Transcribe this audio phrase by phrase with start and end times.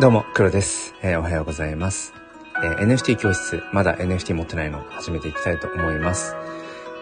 [0.00, 0.94] どうも、黒です。
[1.02, 2.14] えー、おはようございます。
[2.64, 6.36] えー、NFT 教室、まだ NFT 持ってないの始めていきたいと思います。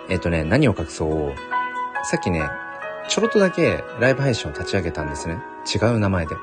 [0.09, 1.35] えっ、ー、とね、何を隠そう。
[2.03, 2.51] さっきね、
[3.09, 5.39] ちょろっとだけライブ配信を立ち上げたんですね。
[5.73, 6.35] 違う名前で。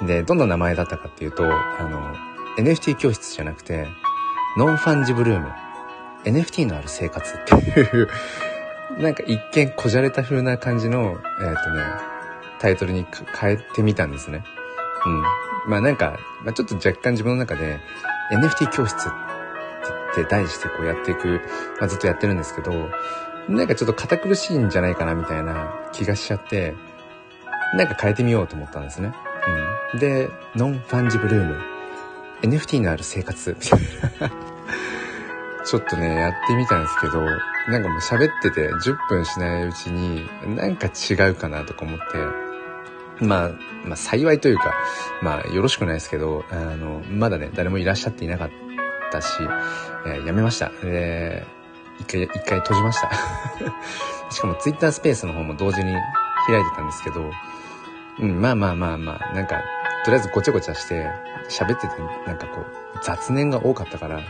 [0.00, 0.06] うん。
[0.08, 2.16] で、どんな名前だったかっていうと、あの、
[2.56, 3.86] NFT 教室じゃなくて、
[4.58, 5.52] ノンファンジブルーム。
[6.24, 8.08] NFT のある生活っていう
[8.98, 11.84] なんか一見こじゃれた風な感じの、えっ、ー、とね、
[12.58, 13.06] タイトルに
[13.40, 14.42] 変えてみたんですね。
[15.06, 15.22] うん。
[15.70, 17.80] まあなんか、まあちょっと若干自分の中で
[18.32, 21.40] NFT 教室って題してこうやっていく、
[21.80, 22.90] まあずっとやってるんですけど、
[23.48, 26.74] なんかちょっと堅苦しいんじゃないかなみたいな気がしちゃって、
[27.74, 29.12] なんか変えてみようと思ったんですね。
[29.94, 29.98] うん。
[29.98, 31.56] で、ノンファンジブルーム。
[32.42, 33.56] NFT のある生活。
[35.64, 37.24] ちょっとね、やってみたんですけど、
[37.68, 42.04] なんかもう喋ってて10分しないうちに、なんか違うかなとか思って、
[43.22, 43.50] まあ、
[43.84, 44.74] まあ幸いというか、
[45.22, 48.50] まあよろしくないですけど、あの、まだね、誰もいらっしゃっていなかっ
[49.10, 49.38] たし、
[50.06, 50.70] えー、やめました。
[50.82, 51.44] で、
[52.00, 53.10] 一回、一回閉じました。
[54.30, 55.92] しかも Twitter スペースの方も同時に
[56.46, 57.30] 開いてたんですけど、
[58.20, 59.62] うん、まあまあまあまあ、なんか、
[60.04, 61.08] とりあえずごちゃごちゃして
[61.48, 61.94] 喋ってて、
[62.26, 62.66] なんかこう、
[63.02, 64.20] 雑念が多かったから、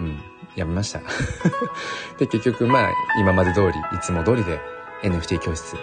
[0.00, 0.20] うん、
[0.56, 1.00] やめました。
[2.18, 4.60] で、結局まあ、今まで通り、いつも通りで
[5.02, 5.76] NFT 教室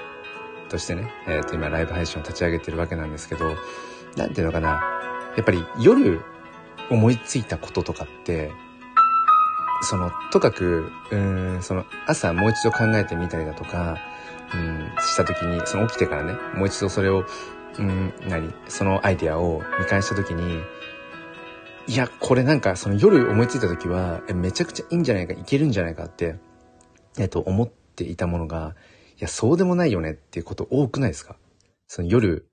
[0.74, 3.56] としてね、えっ、と、今ライブ配信を立ち上げてるわけなんですけど、
[4.18, 4.82] なんていうのかな。
[5.38, 6.20] やっぱり夜
[6.90, 8.52] 思いついたこととかって、
[9.84, 13.98] その、とかく、うん、その、朝もう一度考えてみたりだとか、
[14.52, 17.24] うん、した時に、その起きてからね、もう一度それを、
[17.78, 20.60] うん、何そのアイデアを見返した時に、
[21.86, 26.38] いや、これなんか、その夜思いついた時は、めちゃくちゃいいんじゃないか、いけるんじゃないかって、
[27.20, 28.74] えっと、思っていたものが、
[29.24, 31.36] や、そうでもないよねっていうこと多くないですか？
[31.88, 32.46] その夜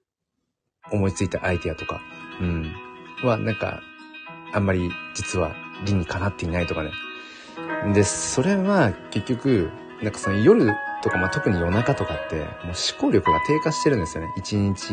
[0.90, 2.00] 思いついたアイデアとか、
[2.40, 2.72] うん、
[3.22, 3.80] はなんか、
[4.52, 5.54] あんまり実は
[5.84, 6.90] 理にかなっていないとかね。
[7.94, 9.70] で、それは結局、
[10.02, 10.66] なんかその夜
[11.02, 14.32] とか、まあ、特に夜中とかって、もう思考力が低下してるんですよね。
[14.36, 14.92] 一日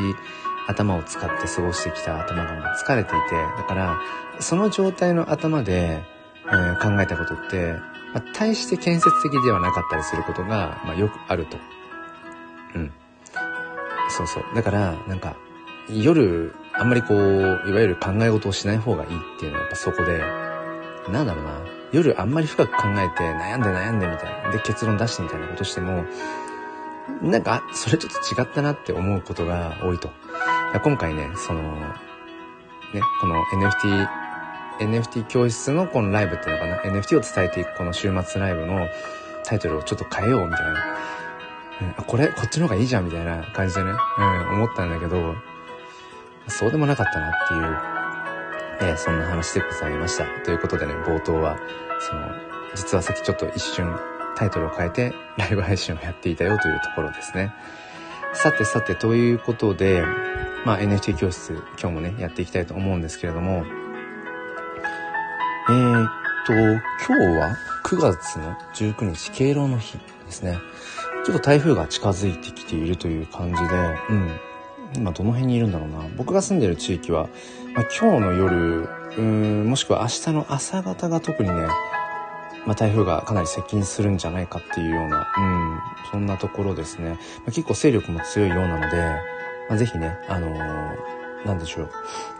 [0.68, 3.98] 頭を使って過ごしてきた頭がもう疲れていて、だから、
[4.40, 6.04] その状態の頭で、
[6.46, 7.76] えー、考えたことって、
[8.14, 11.58] まあ、大して建設的ではなかったりすることが、まあ、よくあると。
[12.76, 12.92] うん。
[14.10, 14.44] そうそう。
[14.56, 15.36] だから、なんか、
[15.90, 20.20] 夜、あんまりこう、いわゆる考え事をしない方がいいっていうのはやっぱそこで、
[21.12, 21.60] なんだろうな。
[21.94, 24.52] 夜あんまり深く考えて悩んで悩んでみたいな。
[24.52, 26.06] で、結論出してみたいなことしても、
[27.22, 30.10] なんか、それちょっと違ったなって思うことが多いと。
[30.84, 34.27] 今回ね、その、ね、この NFT
[34.80, 38.88] NFT 教室のこのライブっていうのかな？NFT を伝えていくこの週末ライブの
[39.44, 40.98] タイトルをちょっと変えようみたいな。
[41.98, 45.36] うん、これ、こっちの方がいいじゃんみたいな感じでね、うん、思ったんだけど、
[46.48, 50.26] そうでもなかったなっていう、えー、そんな話でございました。
[50.44, 51.58] ということでね、冒頭は、
[52.00, 52.32] その、
[52.76, 53.96] 実はさっきちょっと一瞬
[54.36, 57.54] タイトルを変えてライブ配信をやっていたよというところですね。
[58.34, 60.04] さてさて、ということで、
[60.66, 63.64] まあ NFT 教室今日もね、やっていきたいと思うんですけれども、
[65.70, 66.10] えー、っ
[66.46, 70.60] と、今日は9月の19日、敬老の日ですね。
[71.26, 73.68] ちょっと台風が近づいてきているという感じで、
[74.10, 74.40] うん。
[74.96, 76.06] 今どの辺にいるんだろうな。
[76.16, 77.28] 僕が住んでる地域は、
[77.76, 81.68] まあ、今日の夜、うん、もしくは明日の朝方が特にね、
[82.66, 85.80] まあ、台風がかなり接近するんじゃないかっていうような、うん、
[86.10, 87.10] そんなところですね。
[87.10, 87.18] ま
[87.50, 89.02] あ、結構勢力も強いようなので、
[89.68, 91.92] まあ、ぜひね、あのー、なんでしょう。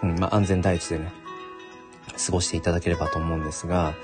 [0.04, 1.12] うん、まあ、安全第一でね、
[2.24, 3.96] 過ごしていただければと思うんですが、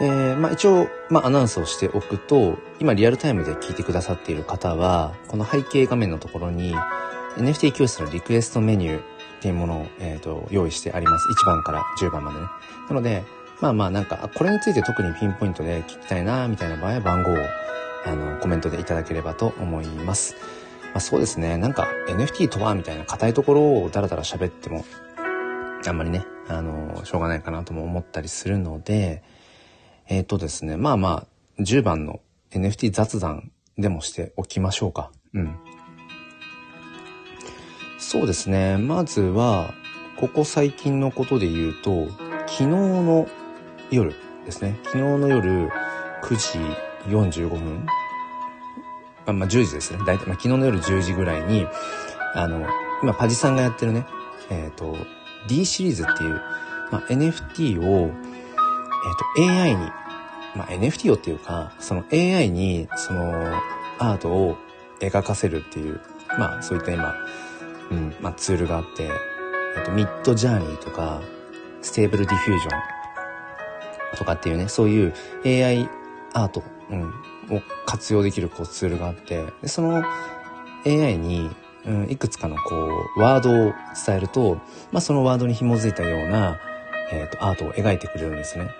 [0.00, 6.74] えー、まあ一応、まあアナウンスをしておくと、今リアルタイムで聞いてくださっている方は、この背景画面のところに
[7.36, 9.02] NFT 教室のリクエストメニューっ
[9.40, 11.26] ていうものを、えーと、用意してあります。
[11.28, 12.46] 1番から10番までね。
[12.88, 13.24] なので、
[13.60, 17.36] まあまあなんか、これについて特にピンポイントで聞きたいな、みたいな場合は番号を
[18.06, 20.34] あのコメントでいただければと思います。
[20.92, 21.58] まあそうですね。
[21.58, 24.84] なんか NFT とはみたいな硬いところをダラダラ喋っても
[25.86, 29.22] あんまりね、あの、しょうがないかなとも思ったりするので、
[30.08, 31.26] えっ、ー、とですね、まあま
[31.58, 32.20] あ、10番の
[32.50, 35.12] NFT 雑談でもしておきましょうか。
[35.32, 35.56] うん。
[37.98, 39.72] そうですね、まずは、
[40.16, 42.08] ここ最近のことで言うと、
[42.46, 43.28] 昨日の
[43.90, 44.14] 夜
[44.44, 45.70] ですね、昨日の夜
[46.24, 46.58] 9時
[47.08, 47.86] 45分、
[49.26, 51.66] あまあ、10時ですね、大体、まあ、昨日の夜10時ぐらいに、
[52.34, 52.66] あの、
[53.02, 54.04] 今パジさんがやってるね、
[54.50, 54.96] えっ、ー、と、
[55.48, 56.40] D シリーズっていう、
[56.90, 59.76] まあ、NFT を、えっ、ー、と、AI に、
[60.54, 63.32] まあ、NFT をっていうか、その AI に、その、
[63.98, 64.56] アートを
[65.00, 66.00] 描かせるっていう、
[66.38, 67.14] まあ、そういった今、
[67.90, 69.10] うん、まあ、ツールがあって、
[69.76, 71.22] えっと、 Midjourney とか、
[71.82, 72.80] Stable Diffusion
[74.18, 75.14] とかっていうね、そういう
[75.44, 75.88] AI
[76.32, 77.08] アート、うん、
[77.50, 80.02] を活用できるこうツールがあって、でその
[80.86, 81.50] AI に、
[81.86, 83.54] うん、いくつかのこう、ワードを
[84.06, 84.56] 伝えると、
[84.92, 86.58] まあ、そのワードに紐づいたような、
[87.12, 88.70] えっ、ー、と、アートを描いてくれるんですね。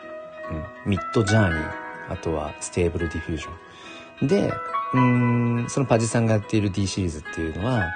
[0.84, 0.90] うん。
[0.90, 1.72] Midjourney、
[2.10, 4.28] あとは Stable Diffusion。
[4.28, 4.52] で、
[4.92, 7.86] うん、そのパジさんがやっている D シリーズっていうのは、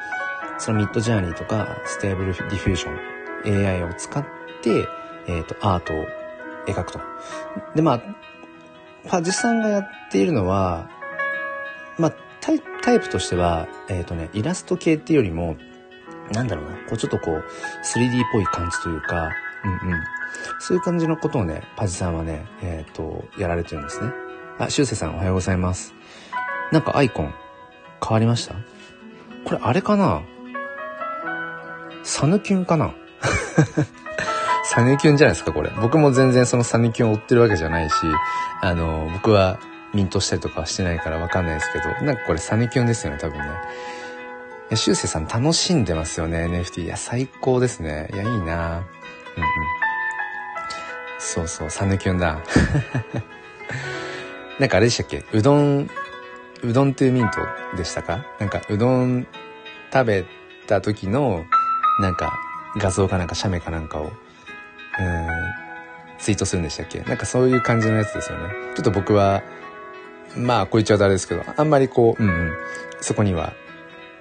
[0.58, 4.24] その Midjourney とか Stable Diffusion、AI を使っ
[4.62, 4.88] て、
[5.26, 5.96] えっ、ー、と、アートを
[6.66, 7.00] 描くと。
[7.74, 8.02] で、まあ、
[9.08, 10.88] パジさんがやっているのは、
[11.98, 12.12] まあ、
[12.44, 15.56] タイタイプとしては、えっ、ー、とね、イラスト系っていうよりも、
[16.32, 17.44] なんだろうな、こうちょっとこう、
[17.82, 19.30] 3D っぽい感じというか、
[19.64, 20.02] うんうん。
[20.60, 24.12] そういう感じのことをね、パジさんはね、えっ、ー、と、やられてるんですね。
[24.58, 25.94] あ、シュウセさんおはようございます。
[26.70, 27.34] なんかアイコン
[28.06, 28.54] 変わりました？
[29.44, 30.22] これあれかな？
[32.02, 32.94] サヌキュンかな？
[34.64, 35.70] サヌキュンじゃないですか、これ。
[35.80, 37.94] 僕も全然そのサヌキュンを追ってるわけじゃないし、
[38.60, 39.58] あの、僕は
[39.94, 43.44] ミントしたりとかはしてないからわかんないですけど、なんかこれサヌキュンですよね、多分ね。
[43.44, 43.48] い
[44.70, 46.84] や、シュウセイさん楽しんでますよね、NFT。
[46.84, 48.08] いや、最高ですね。
[48.12, 48.44] いや、いいなうんう
[48.82, 48.84] ん。
[51.18, 52.38] そうそう、サヌキュンだ。
[54.58, 55.24] なんかあれでしたっけ？
[55.32, 55.90] うどん
[56.62, 57.38] うどんっていうミント
[57.76, 58.24] でしたか？
[58.38, 59.26] なんか、うどん
[59.92, 60.24] 食べ
[60.66, 61.44] た時の、
[62.00, 62.32] なんか、
[62.76, 64.10] 画像かなんか、写メかなんかを、うん、
[66.18, 67.00] ツイートするんでしたっけ？
[67.00, 68.50] なんかそういう感じのやつですよね。
[68.76, 69.42] ちょっと僕は、
[70.36, 72.52] まあ、こう言っちゃうとあれですけど、あんまりこう、うんうん、
[73.00, 73.52] そこには、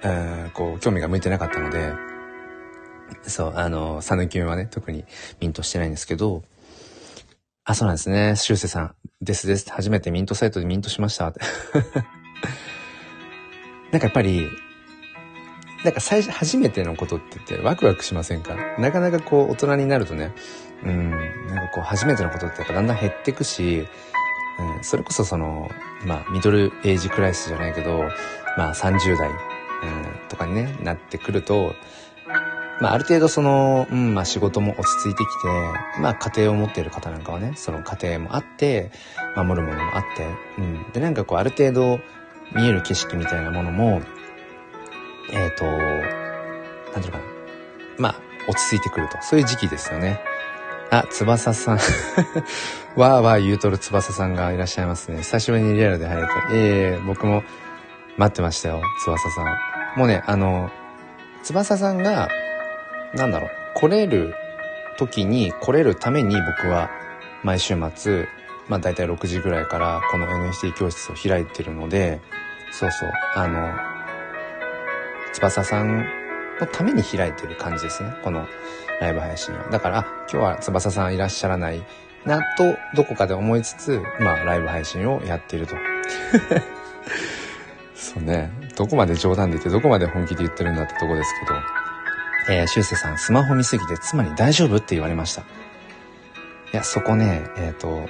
[0.02, 1.92] うん、こう、興味が向いてなかったので、
[3.22, 5.04] そう、あの、サヌキュンはね、特に
[5.40, 6.42] ミントしてないんですけど、
[7.64, 8.36] あ、そうなんですね。
[8.36, 8.94] シュウセさん。
[9.22, 9.70] ですです。
[9.72, 11.32] 初めてミントサイトでミントしました。
[13.90, 14.50] なんかやっぱり、
[15.82, 18.54] なんか最初、初めてのことって言ってワクワクしませんか？
[18.78, 20.34] なかなかこう大人になるとね、
[20.82, 23.86] うん、なんかこう初めてのことってやっぱだんだん減ってくし、
[24.58, 25.70] うん、それこそその、
[26.04, 28.04] まあミドルエイジクライスじゃないけど、
[28.56, 29.36] まあ30代、うん、
[30.28, 31.74] とかにね、なってくると、
[32.80, 38.90] まあある程度その、うん、まあ仕事も落ち着いてきて、まあ家庭を持っている方なんかはね、その家庭もあって、
[39.36, 40.26] 守るものもあって、
[40.58, 40.92] うん。
[40.92, 42.00] で、なんかこうある程度、
[42.54, 44.02] 見える景色みたいなものも、
[45.32, 47.24] えっ、ー、と、なんていうのかな。
[47.98, 48.14] まあ、
[48.48, 49.18] 落ち着いてくると。
[49.22, 50.20] そういう時期ですよね。
[50.98, 51.78] あ、翼さん
[52.94, 55.18] わーわー言うとる翼さんがいらっしゃいますね。
[55.18, 56.32] 久しぶりにリアルで入れて。
[56.52, 57.42] ええー、僕も
[58.16, 59.98] 待ってましたよ、翼さん。
[59.98, 60.70] もうね、あの、
[61.42, 62.28] 翼さんが、
[63.12, 64.34] なんだろう、来れる
[64.96, 66.90] 時に来れるために僕は
[67.42, 68.28] 毎週末、
[68.68, 72.20] まあ大体6時ぐらいからこの NFT 教室を開いてるので、
[72.70, 73.74] そうそう、あの、
[75.32, 76.06] 翼さん
[76.60, 78.14] のために開いてる感じですね。
[78.22, 78.46] この
[79.04, 79.68] ライブ配信は。
[79.70, 81.82] だから、今日は翼さんいらっしゃらない
[82.24, 85.76] なと、どこかで思いつつ、まあライブ配信をやっていると。
[87.94, 88.50] そうね。
[88.76, 91.60] どこまで冗談で言って、どこまで本気で言ってるんだってとこですけど。
[92.46, 95.42] えー、シュウセさん、スマホ見すぎて妻に大丈夫って言われました。
[95.42, 95.44] い
[96.72, 98.08] や、そこね、えっ、ー、と、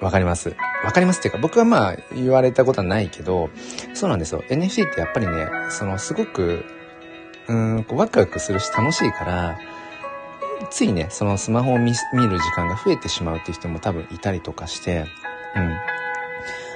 [0.00, 0.54] わかります。
[0.84, 3.50] わかりますっていうか、僕はまあ言われたことはないけど、
[3.94, 4.44] そうなんですよ。
[4.48, 6.64] NFT ってやっぱりね、そのすごく、
[7.48, 9.58] うん、こうワクワクするし楽しいから、
[10.70, 15.06] ついね、そのスマホを見る時間が増えてしまうっていう人も多分いたりとかして、
[15.56, 15.76] うん。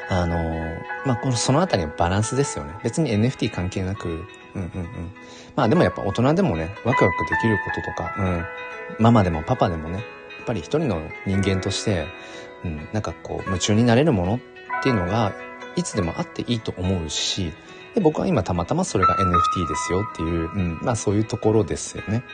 [0.08, 0.36] あの
[1.06, 2.74] まあ、この、そのあたりのバランスですよね。
[2.82, 4.24] 別に NFT 関係なく、うんうん
[4.56, 5.12] うん。
[5.56, 8.44] まあでもやっぱ大人でもね、ワクワクできることとか、うん。
[8.98, 10.00] ママでもパパでもね、や
[10.42, 12.06] っぱり一人の人間として、
[12.64, 15.32] うん、なんかこう、夢中になれるものっていうのが、
[15.76, 17.52] いつでもあっていいと思うし、
[17.94, 22.24] で、僕は今たまたまそれが NFT ですよっていう、うん、まあそういうところですよね。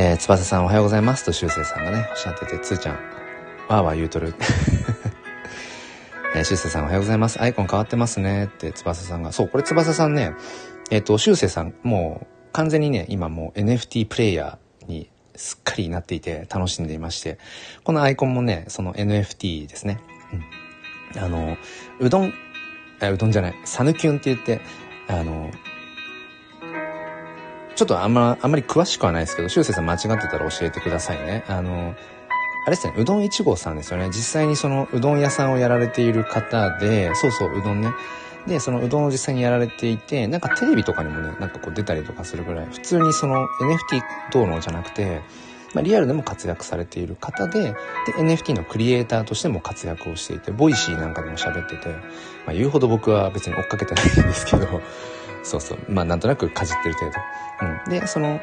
[0.00, 4.32] えー、翼さんおはようございますと、しゅうせいさんがね、おっしゃってて、つーちゃん、わーわー言うとる。
[6.36, 7.42] えー、しゅうせいさんおはようございます。
[7.42, 9.32] アイコン変わってますねって、翼さんが。
[9.32, 10.34] そう、これ翼さんね、
[10.92, 17.36] えっ、ー、と、しゅうせいさん、もう、完全にね、今もう NFT プレイヤーにすっかりなっていて楽しんでいまして、
[17.82, 19.98] このアイコンもね、その NFT ですね。
[21.16, 21.20] うん。
[21.20, 21.56] あの、
[21.98, 22.32] うどん、
[23.00, 24.60] あうどんじゃない、サヌキュンって言って、
[25.08, 25.50] あの、
[27.78, 31.44] ちょっとあんま、あんまり詳しくはないですけど、しゅうせいさん間違ってたら教えてくださいね。
[31.46, 31.94] あの、
[32.66, 34.08] あれですね、うどん1号さんですよね。
[34.08, 37.94] 実際にそのうどん屋さんをやられている方で、そうそう、うどんね。
[38.48, 45.20] で、そのうどんを実際にやられていて、なんかテレビとかにもね、なんかこう出たりとかするぐらい、普通にその NFT 道路じゃなくて、
[45.72, 47.74] まあ、リアルでも活躍されている方で、で、
[48.16, 51.90] NFT のクリエイターとしても活躍をしていて、 Voicy なんかでも喋ってて、
[52.44, 54.66] まあ、言うほど僕は別に追っかけてないんですけど、
[55.44, 57.18] そうそう、まあ、なんとなくかじってる程度。
[57.60, 57.90] うん。
[57.90, 58.40] で、その、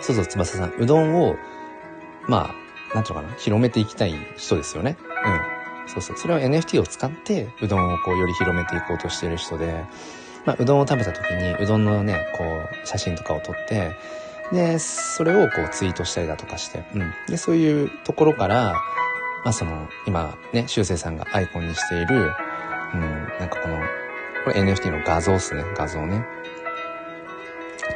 [0.00, 1.36] そうそう、翼さん、うどんを、
[2.28, 2.54] ま
[2.92, 4.96] あ、なんていうのかな、広めていきたい人ですよね。
[5.24, 5.28] う
[5.86, 5.88] ん。
[5.88, 6.16] そうそう。
[6.16, 9.84] それを NFT を使って、うどんをこう、より広めていこうとしている人で、
[10.44, 13.96] まあ、うどんを食べた時に、うどんのね、こう、写真とかを撮って、
[14.52, 17.12] で、それをこうツイートしたりだとかして、うん。
[17.28, 18.74] で、そういうところから、
[19.44, 22.32] まあその、今ね、修正さんがアイコンにしている、
[22.94, 23.00] うん、
[23.40, 23.78] なんかこの、
[24.44, 26.24] これ NFT の画像っすね、画像ね。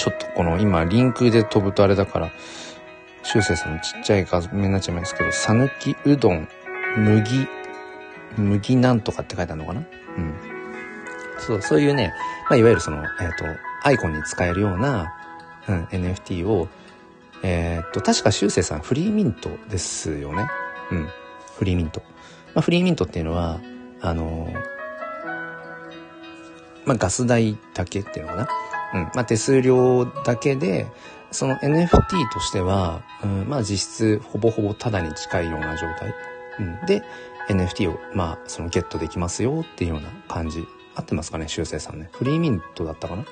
[0.00, 2.30] ちょっとこの今リンクで飛ぶとあれだから、
[3.23, 6.49] 修正さんのちっちゃい画面になっちゃいますけど、さぬきうどん、
[6.97, 7.47] 麦、
[8.38, 9.80] 麦なんとかって書いてあるのかな？
[10.16, 10.35] うん。
[11.38, 12.14] そう、そういうね、
[12.49, 13.45] まあ、いわゆるその、えっ、ー、と、
[13.83, 15.12] アイコンに使えるような、
[15.69, 16.69] うん、NFT を、
[17.42, 20.49] えー、っと、確か修正さんフリーミントですよね？
[20.92, 21.09] うん。
[21.59, 22.00] フリーミント。
[22.54, 23.61] まあ、フリーミントっていうのは、
[24.00, 24.54] あのー、
[26.87, 28.49] まあ、ガス代だけっていうのかな？
[28.94, 29.02] うん。
[29.14, 30.90] まあ、手数料だけで、
[31.30, 31.88] その NFT
[32.32, 36.14] としては、うん、まあ、実質ほぼほぼタダに近いような状態。
[36.59, 36.87] うん。
[36.87, 37.02] で、
[37.49, 40.66] NFT を、まあ、そのゲットできますよっていうような感じ。
[40.97, 42.11] 合ってますかね、修正さんね。
[42.12, 43.23] フリーミントだったかな？
[43.23, 43.26] うん。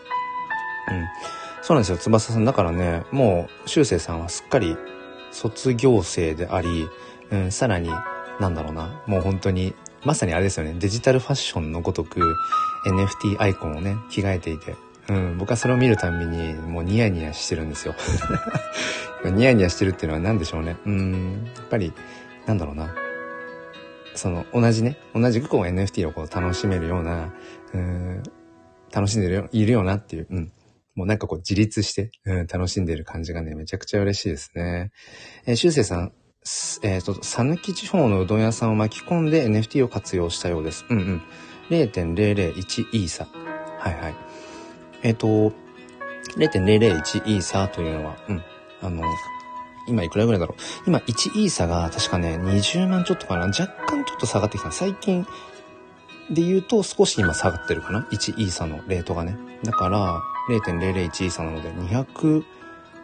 [1.60, 2.44] そうなんですよ、翼さん。
[2.44, 4.76] だからね、もう、修正さんはすっかり
[5.32, 6.88] 卒業生であり、
[7.30, 7.90] うん、さらに、
[8.38, 9.74] なんだろうな、もう本当に、
[10.04, 12.20] まさにあれですよね、デジタルファッションのごとく、
[12.86, 14.76] NFT アイコンをね、着替えていて、
[15.08, 17.94] うん、僕はそれを見るたびに、もうニヤニヤしてるんですよ。
[19.24, 20.76] ニヤニヤしてるっていうのは何でしょうね。
[20.84, 21.92] うん、やっぱり、
[22.46, 22.94] なんだろうな。
[24.14, 27.32] その、同じね、同じくこう NFT をこう楽しめるような、
[27.72, 28.22] うん、
[28.92, 30.52] 楽しんでるよ、いるよなっていう、うん、
[30.94, 34.90] もうなんかこう自立して、うん、楽しんでる感じがね、めちゃくちゃ嬉しいですね。
[35.46, 36.12] えー、修正さん、
[36.82, 40.84] えっ、ー、と、さぬき地方のうどん屋さんを巻き込んで NFT を活用したようです。
[40.88, 41.22] うんうん。
[41.70, 43.28] 0.001イーサ。
[43.78, 44.27] はいはい。
[45.02, 45.52] えっ、ー、と、
[46.36, 48.42] 0.001イーサというのは、うん。
[48.82, 49.02] あの、
[49.86, 50.62] 今いくらぐらいだろう。
[50.86, 53.46] 今1イーサが確かね、20万ちょっとかな。
[53.46, 54.70] 若干ちょっと下がってきた。
[54.70, 55.26] 最近
[56.30, 58.06] で言うと少し今下がってるかな。
[58.12, 59.36] 1イーサのレートがね。
[59.64, 62.44] だから、0.001イーサなので200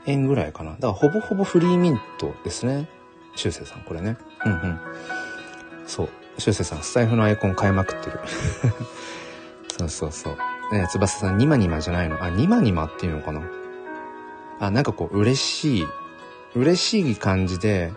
[0.06, 0.72] 円ぐらいかな。
[0.72, 2.88] だからほぼほぼフリーミントですね。
[3.36, 4.16] 修正さん、これね。
[4.44, 4.80] うんうん。
[5.86, 6.08] そう。
[6.38, 8.20] 修正さん、スタイフのアイコン変えまくってる。
[9.76, 10.38] そうそうそう。
[10.73, 12.23] ね翼さん、ニマニマじゃないの？
[12.23, 13.42] あ、ニマニマっていうのかな？
[14.61, 15.87] あ、なんかこう、嬉しい、
[16.54, 17.92] 嬉しい感じで、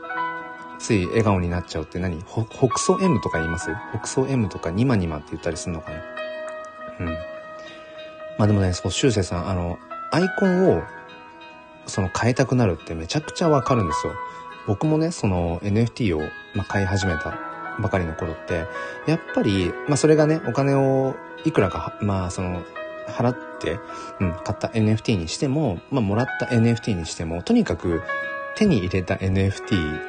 [0.79, 2.21] つい笑顔になっちゃうって何？
[2.21, 3.71] ほ北総 M とか言います？
[3.93, 5.97] 北総 M とかニマニマって言ったりするのかな？
[6.99, 7.05] うん。
[8.37, 9.79] まあでもね、そう、修正さん、あの、
[10.11, 10.83] アイコンを、
[11.87, 14.13] その変えたくなるってめちゃくちゃわかるんですよ。
[14.67, 16.19] 僕もね、その NFT を、
[16.53, 17.39] まあ、買い始めた
[17.79, 18.65] ばかりの頃って、
[19.07, 21.15] やっぱり、まあそれがね、お金を
[21.45, 22.63] いくらか、まあその、
[23.07, 23.79] 払って、
[24.19, 28.01] うん、買った NFT にしても、まあもらった NFT にしても、とにかく
[28.55, 29.99] 手に入れた NFT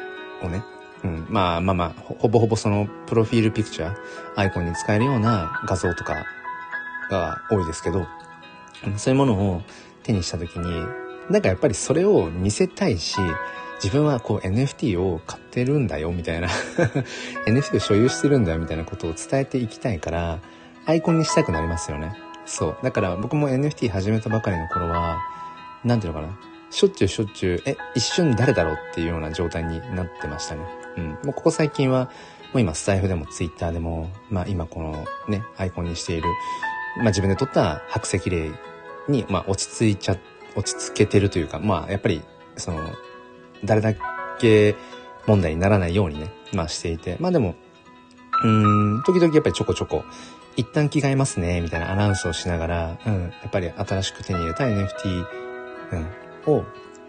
[0.42, 0.64] をね、
[1.04, 3.96] うん、まあまあまあ、ほぼほぼそのプロフィールピクチャー、
[4.36, 6.24] アイコンに使えるような画像とか
[7.10, 8.06] が多いですけど、
[8.96, 9.62] そういうものを
[10.02, 10.86] 手にした時に、
[11.30, 13.16] なんかやっぱりそれを見せたいし、
[13.82, 16.48] 自分はこう NFT を買ってるんだよみたいな。
[17.46, 20.40] NFT を所有してるんだよみたいなことを伝えていきたいから、
[20.88, 22.16] アイコンにしたくなりますよね。
[22.46, 22.78] そう。
[22.82, 25.18] だから僕も NFT 始めたばかりの頃は、
[25.84, 26.38] なんていうのかな。
[26.70, 30.62] しょっちゅうしょっちゅう、え、一瞬誰だろうっていうような状態になってましたね。
[30.96, 31.10] うん。
[31.10, 32.10] もうここ最近は、も
[32.54, 36.28] う今スタイフでもツイッターでも、まあ今このね、アイコンにしている、
[36.96, 38.50] まあ自分で撮った白石霊
[39.08, 40.16] に、まあ、落ち着いちゃ、
[40.56, 42.22] 落ち着けてるというか、まあ、やっぱり、
[42.56, 42.80] その、
[43.62, 43.92] 誰だ
[44.38, 44.74] け
[45.26, 47.56] 問題にならないようにね、まあしていて、まあでも、
[48.42, 50.04] うん、時々やっぱりちょこちょこ、
[50.58, 55.24] 一旦着替えますね、みたいなアナウンスをしながら、うん、やっぱり新しく手に入れた NFT、
[56.46, 56.64] うん、を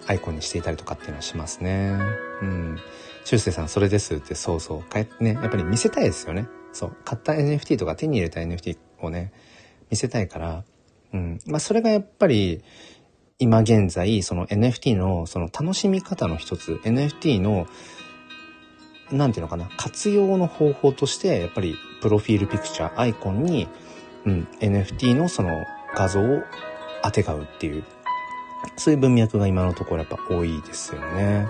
[0.05, 1.97] アイコンにしていたりとかっていうのはしますね。
[2.43, 2.77] うん。
[3.25, 6.47] 修正さん、それですって、そうそう、かえね、やっぱり見せたいですよね。
[6.73, 9.33] そう、買った NFT とか手に入れた NFT をね、
[9.89, 10.63] 見せたいから、
[11.11, 11.39] うん。
[11.47, 12.61] まあ、それがやっぱり、
[13.39, 17.65] 今現在、その NFT のその楽しみ方の一つ、NFT の、
[19.11, 23.67] なんていうのかな、活用の方法として、やっぱり、プロフィールピクチャー、アイコンに、
[24.25, 25.65] うん、NFT のその
[25.95, 26.41] 画像を
[27.03, 27.83] 当てがうっていう、
[28.77, 31.47] そういう文脈が今のところやっぱ多いですよね。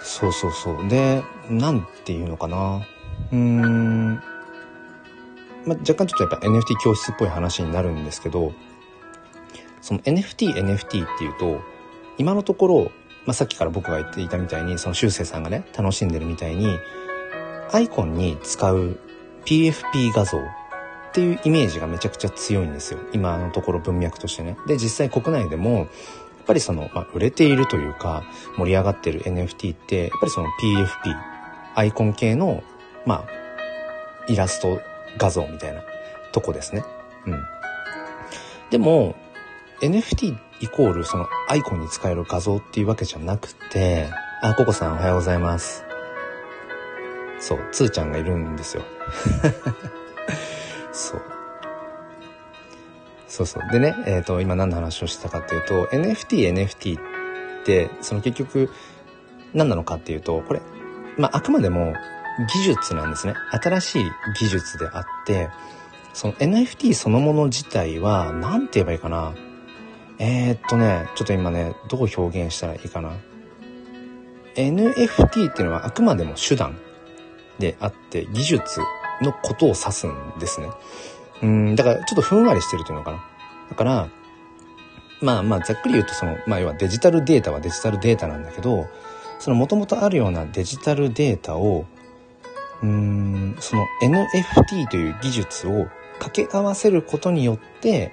[0.00, 0.88] そうそうそう。
[0.88, 2.86] で、なんていうのかな。
[3.32, 4.14] うーん。
[5.66, 8.52] まあ、若干ちょっとやっぱ NFT 教室っぽい話になるんですけど、
[9.80, 11.60] その NFT、NFT っていうと、
[12.18, 12.84] 今のところ、
[13.26, 16.78] まあ、さっきから僕が言っていたみたいに、その修正さんがね、楽しんでるみたいに、
[17.72, 18.98] アイコンに使う
[19.46, 20.42] PFP 画像っ
[21.12, 23.00] ていうイメージがめちゃくちゃ強いんですよ。
[23.12, 24.58] 今のところ文脈としてね。
[24.66, 25.88] で、実際国内でも、やっ
[26.46, 28.24] ぱりその、まあ、売れているというか、
[28.56, 30.86] 盛り上がってる NFT って、やっぱりその PFP、
[31.74, 32.62] アイコン系の、
[33.06, 34.80] まあ、イラスト
[35.16, 35.82] 画像みたいな
[36.32, 36.84] とこですね。
[37.26, 37.42] うん。
[38.70, 39.16] でも、
[39.80, 44.08] NFT イコールそのアイコンに使える画像っていうわけじゃなくて、
[44.42, 45.85] あ、ココさんおはようございます。
[47.38, 48.82] そう、つーちゃんがいるんですよ。
[50.92, 51.22] そう。
[53.28, 53.70] そうそう。
[53.70, 57.02] でね、えっ、ー、と、今何の話をしてたかっていうと、NFT、NFT っ
[57.64, 58.70] て、その結局、
[59.52, 60.62] 何なのかっていうと、これ、
[61.18, 61.94] まあ、あくまでも
[62.54, 63.34] 技術なんですね。
[63.50, 64.04] 新しい
[64.38, 65.50] 技術であって、
[66.12, 69.34] その NFT そのもの自体は、何て言えばいいかな。
[70.18, 73.12] えー、っとね、ちょっと今ね、どう表現したらいいかな。
[74.54, 76.78] NFT っていうのはあくまでも手段
[77.58, 78.80] であって、技術
[79.22, 80.68] のことを指すんですね。
[81.42, 83.24] うん、だからちょっとふんわりしてるというのかな。
[83.70, 84.08] だから、
[85.20, 88.86] まあまあざっくり言うとその、まあ要はデジタルデータはデジタルデータなんだけど、
[89.38, 91.84] その元々あるようなデジタルデータを、
[92.82, 95.86] うん、その NFT という技術を
[96.18, 98.12] 掛け合わせることによって、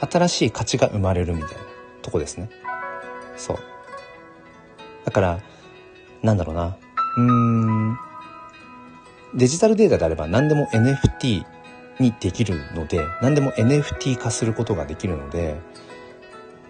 [0.00, 1.58] 新しい価値が生まれるみたいな
[2.02, 2.48] とこですね。
[3.36, 3.58] そう。
[5.04, 5.40] だから、
[6.22, 6.76] なんだろうな。
[7.16, 8.09] うーん。
[9.34, 11.44] デジタルデータであれば何でも NFT
[11.98, 15.56] にできるので、何でも NFT 化することができるので、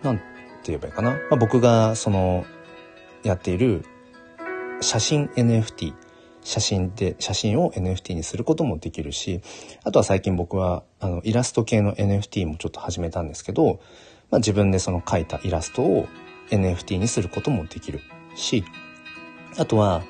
[0.03, 0.25] なんて
[0.67, 1.13] 言えばいいかな。
[1.13, 2.45] まあ、僕がその、
[3.23, 3.85] やっている
[4.81, 5.95] 写真 NFT。
[6.43, 9.43] 写真で、写真を NFT にすることもできるし、
[9.85, 13.81] あとは最近僕は、あの、イラスト系の NFT もちょっと始めたんですけど、
[14.31, 16.09] まあ、自分でその描いたイラストを
[16.51, 18.01] NFT にすることもできる
[18.37, 18.65] し、
[19.59, 20.03] あとは、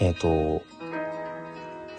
[0.00, 0.62] えっ、ー、と、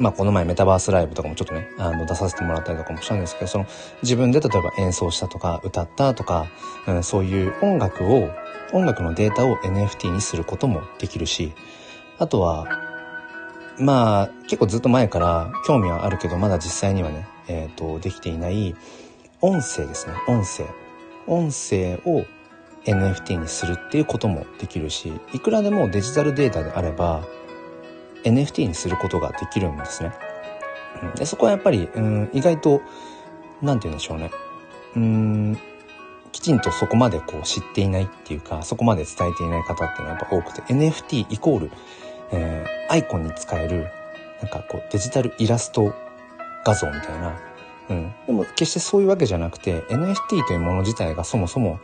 [0.02, 3.68] まあ、この前メタバースライブとかもちょっとね、あの、出させてもらったりとかもしたんですけど、その、
[4.02, 6.48] 自分で例えば演奏したとか、歌ったとか、
[6.88, 8.30] うん、そういう音楽を、
[8.74, 11.54] 音楽のデータを NFT にすることもできるし、
[12.18, 12.68] あとは、
[13.78, 18.76] まあ、結構ずっと前から興味はあるけど、まだ実際にはね、えっ、ー、と、できていない
[19.42, 20.16] 音声ですね。
[20.28, 20.66] 音声。
[21.28, 22.26] 音声を
[22.86, 27.24] NFT にするっていうこともできるし、いくらでもデジタルデータであれば、
[28.24, 30.12] NFT にすることができるんですね。
[31.16, 32.82] で、そこはやっぱり、うん、意外と、
[33.62, 34.32] なんて言うんでしょうね。
[34.96, 35.58] うん、
[36.32, 41.72] きちんとそこまでこう知っていないっていうか、そこまで伝えていない方っていうのはやっぱ多くて、NFT イコール
[42.32, 43.88] えー、アイコンに使える、
[44.42, 45.94] なんかこうデジタルイラスト
[46.66, 47.40] 画像みたいな。
[47.90, 48.14] うん。
[48.26, 51.80] でも決してそういうわけじゃなくて、NFT というもの自体がそもそも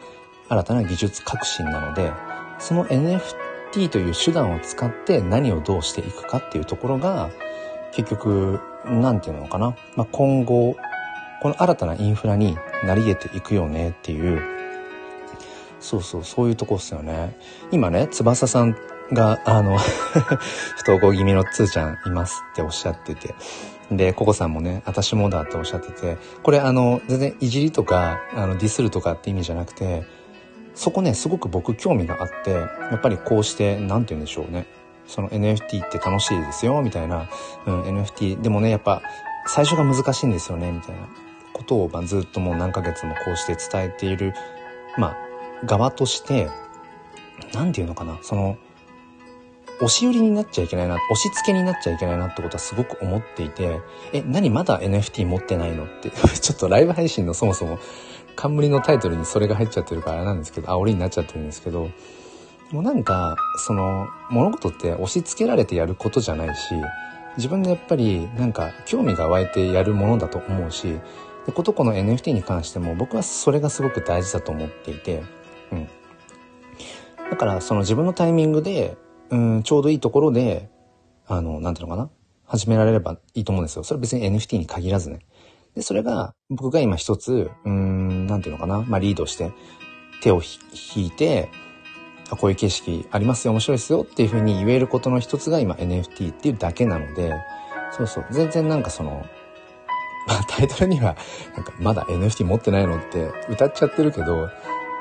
[0.50, 2.12] 新たな技術革新なので、
[2.60, 3.36] その NFT
[3.71, 7.30] T という手段を使って何をどうしていくかっていうところが、
[7.91, 9.75] 結局、なんていうのかな。
[9.95, 10.75] まあ、今後、
[11.41, 14.41] この新たなインフラになり得ていくよねっていう、
[15.80, 17.38] そうそう、そういうとこっすよね。
[17.71, 18.75] 今ね、翼さん
[19.12, 23.36] が、あの 不登校気味のつーちゃんいますっておっしゃってて。
[23.91, 30.03] で、ココさんもね、私もだっておっしゃってて、これあの、全然いじりとか、あの、ディスるとかって意味じゃなくて、
[30.78, 34.68] そこね、すごく僕興味があって、やっぱりこうして、なんて言うんでしょうね。
[35.08, 37.28] その NFT って楽しいですよ、みたいな。
[37.66, 39.02] うん、NFT、でもね、やっぱ、
[39.48, 41.08] 最初が難しいんですよね、みたいな
[41.52, 44.36] ことを、まあ、ずっともう何ヶ月もこうして伝えている、
[44.98, 45.18] ま
[45.63, 46.48] あ、側として、
[47.54, 48.58] なんて言うのかな、その、
[49.78, 53.80] 押し売りになっちゃいけないな、押し付けになっちゃいけないなってことはすごく思っていて、
[54.13, 56.10] え、何まだ NFT 持ってないのって、
[56.40, 57.80] ちょっとライブ配信のそもそも
[58.38, 61.89] 冠のタイトルにそれが入っちゃってるからあれなんですけど、煽りになっちゃってるんですけど、
[62.71, 66.73] もうなんか、その、物事って押し付けられてやることじゃないし、
[67.36, 71.00] 自分でやっぱりなんか興味が湧いてやるものだと思うし、
[71.45, 75.23] でことこの NFT に関しても僕はそれがすごく大事だと思っていて、
[75.71, 75.88] うん。
[77.30, 78.97] だからその自分のタイミングで
[79.30, 80.69] うん、ちょうどいいところで、
[81.28, 82.10] あの、なんていうのかな？
[82.45, 83.84] 始められればいいと思うんですよ。
[83.84, 85.19] それは別に NFT に限らずね。
[85.78, 89.52] で、それが、僕が今一つ、うん、なんていうのかなまあ、リードして、
[90.22, 90.42] 手を
[90.96, 91.50] 引いて、
[92.32, 97.32] こういう景色ありますよ、面白いですよっていうふうに言えることの一つが今 NFT っていうだけなので、
[97.92, 99.24] そうそう、全然なんかその、
[100.28, 101.16] まあ、タイトルには、
[101.56, 104.50] なんか、まだ NFT 持ってないのって歌っちゃってるけど、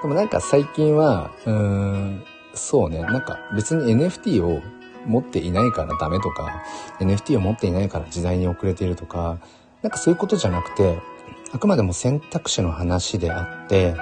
[0.02, 4.60] でもなんか最近は、うーん、そうね、なんか別に NFT を
[5.06, 6.62] 持っていないからダメとか、
[7.00, 9.38] NFT を持っていないから時代に遅れているとか、
[9.82, 10.98] なんかそういうことじゃなくて、
[11.52, 13.94] あくまでも選択肢の話であって、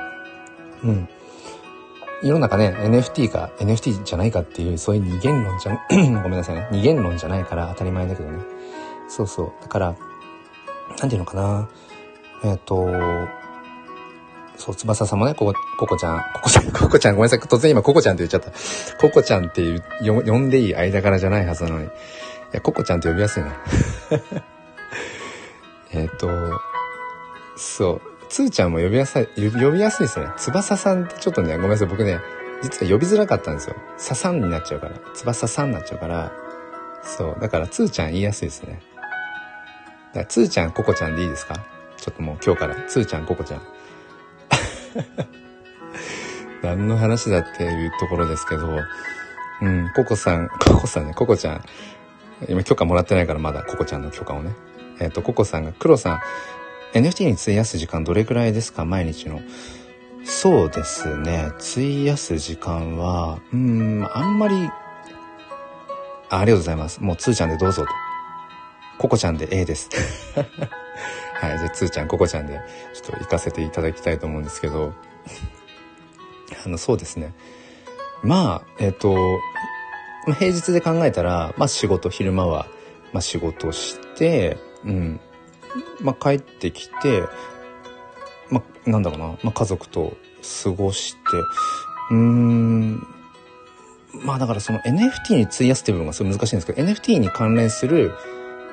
[0.82, 1.08] うん。
[2.22, 5.78] 世の中ね、NFT か NFT じゃないかっていう、そういう二元論じゃ、
[6.22, 6.68] ごめんなさいね。
[6.70, 8.42] 二元論じゃないから当たり前だけどね。
[9.08, 9.52] そうそう。
[9.60, 9.96] だから、
[11.00, 11.68] なんていうのかな。
[12.44, 12.86] えっ、ー、と、
[14.56, 17.40] そう、翼さんもね、ここ、ココちゃん、ココちゃん、 ココちゃん、ごめんなさい。
[17.40, 18.50] 突然今ココちゃんって言っちゃった。
[18.98, 21.86] ココちゃんっていう、呼んでいい間柄じゃないはずなのに。
[21.86, 21.88] い
[22.52, 23.52] や、ココちゃんって呼びやすいな。
[25.94, 26.28] えっと、
[27.56, 28.00] そう。
[28.28, 30.26] つーちゃんも呼びやすい、呼びやすいですね。
[30.36, 31.88] 翼さんってちょっとね、ごめんなさい。
[31.88, 32.18] 僕ね、
[32.62, 33.76] 実は呼びづらかったんですよ。
[33.96, 34.98] ささんになっちゃうから。
[35.14, 36.32] 翼さんになっちゃうから。
[37.02, 37.40] そう。
[37.40, 38.82] だから、つーちゃん言いやすいですね。
[40.08, 41.64] だから、つーちゃん、ココちゃんでいいですか？
[41.96, 43.62] ちょっともう今日から、つーちゃん、ココちゃん。
[46.62, 48.78] 何の話だっていうところですけど、
[49.62, 51.64] うん、ココさん、ココさんね、ココちゃん。
[52.48, 54.52] 今許可もらってないからまだ、ココちゃんの許可をね。
[55.00, 56.20] えっ、ー、と、ココさんが、クロさん、
[56.98, 58.84] NFT に費やす時間どれくらいですか？
[58.84, 59.40] 毎日の。
[60.24, 61.50] そうですね。
[61.58, 64.54] 費やす時間は、うん、あんまり、
[66.30, 67.02] あありがとうございます。
[67.02, 67.88] もうつーちゃんでどうぞと。
[68.98, 69.90] ココちゃんで A です。
[71.34, 71.58] はい。
[71.58, 72.60] じゃあ、つーちゃん、ココちゃんで、
[72.94, 74.94] ちょっと行かせていただきたいと思うんですけど、
[76.64, 77.34] あの、そうですね。
[78.22, 79.40] まあ、えっ、ー、と、
[80.38, 82.66] 平日で考えたら、まあ仕事、昼間は、
[83.12, 85.20] まあ仕事して、うん。
[86.00, 87.22] まあ帰ってきて、
[88.50, 90.16] まあ、なんだろうな、まあ家族と
[90.64, 91.20] 過ごして、
[92.10, 93.06] うーん、
[94.24, 98.12] まあだからその NFT に費やすっていう部分がすごい難しいんですけど、NFT に関連する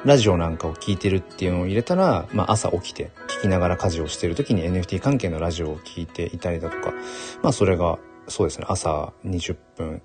[0.06, 6.94] ラジオなんかを聞いてるっていうのを入れたら、まあ朝起きて聞きながら家事をしてる時に NFT 関係のラジオを聞いていたりだとか、
[7.42, 7.98] まあそれが
[8.28, 10.02] そうですね、朝20分、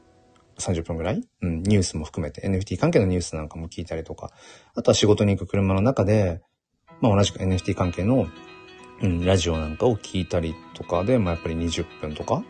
[0.59, 2.47] 30分ぐらい、うん、ニュースも含めて。
[2.47, 4.31] NFT 関係のニュースなんかも聞いたりとか、
[4.75, 6.41] あとは仕事に行く車の中で、
[7.01, 8.27] まあ同じく NFT 関係の、
[9.03, 11.05] うん、ラジオなんかを聞いたりとか。
[11.05, 12.43] で、まあやっぱり20分とか、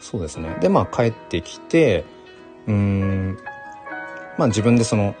[0.00, 0.56] そうですね。
[0.60, 2.04] で、まあ帰ってきて、
[2.66, 3.38] うーん、
[4.38, 5.14] まあ自分でその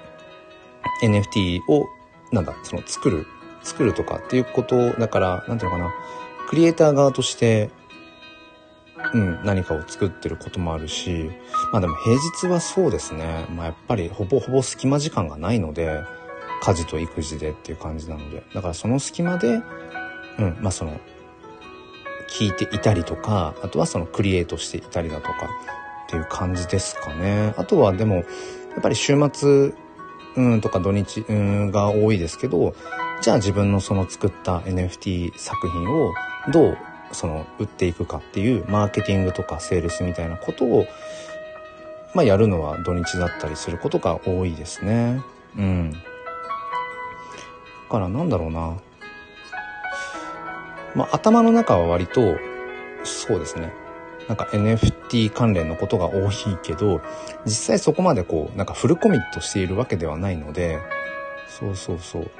[1.02, 1.86] NFT を、
[2.32, 3.26] なんだ、その作る、
[3.62, 5.92] 作るとかっていうことだから、なんていうのかな、
[6.48, 7.70] クリエイター側として、
[9.12, 11.30] うん、何かを作ってることもあるし、
[11.72, 13.46] まあでも平日はそうですね。
[13.50, 16.00] まあやっぱりほぼほぼ隙間時間がないので、
[16.62, 18.42] 家事と育児でっていう感じなので。
[18.54, 19.60] だからその隙間で、
[20.38, 21.00] うん、まあその、
[22.30, 25.32] 聞いていたりとか、あとはそのクリエイトしていたりだとか
[26.06, 27.54] っていう感じですかね。
[27.56, 28.24] あとはでも、やっ
[28.82, 29.72] ぱり週末
[30.36, 32.74] うんとか土日うんが多いですけど、
[33.20, 36.14] じゃあ自分のその作った NFT 作品を
[36.52, 36.78] どう
[37.12, 40.86] その売っていくかっていうマーケティングとかセールスみたいなことを、
[42.14, 45.20] まあやるのは土日だったりすることが多いですね。
[45.56, 45.92] うん。
[45.92, 45.98] だ
[47.90, 48.76] からなんだろうな。
[50.94, 52.36] まあ頭の中は割と、
[53.04, 53.72] そうですね。
[54.28, 57.00] なんか NFT 関連のことが多いけど、
[57.44, 60.78] 実際そこまでこう、なんかフルコミットしているわけではないので、
[61.48, 62.30] そうそうそう。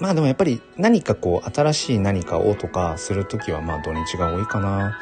[0.00, 4.96] まあでもやっぱり何かこう、新しい何かをとかするときはまあ土日が多いかな。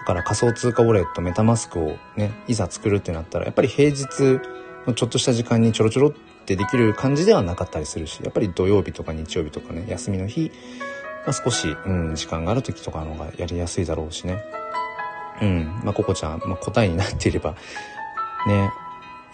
[0.00, 4.40] だから仮想通貨ウォレット、メタマスクをね、いざ作るってなったら、やっぱり平日
[4.86, 6.12] のちょっとした時間にちょろちょろっ
[6.44, 10.52] てできる感じではなかったりするし、やっぱり土曜日とか日曜日とかね、休みの日、
[11.26, 14.44] まあ、少し、うん、時間がある時とかの方がやりやすいだろうしね。
[15.40, 15.80] うん。
[15.82, 17.56] まあ、ココちゃん、まあ、答えになっていれば、
[18.46, 18.70] ね、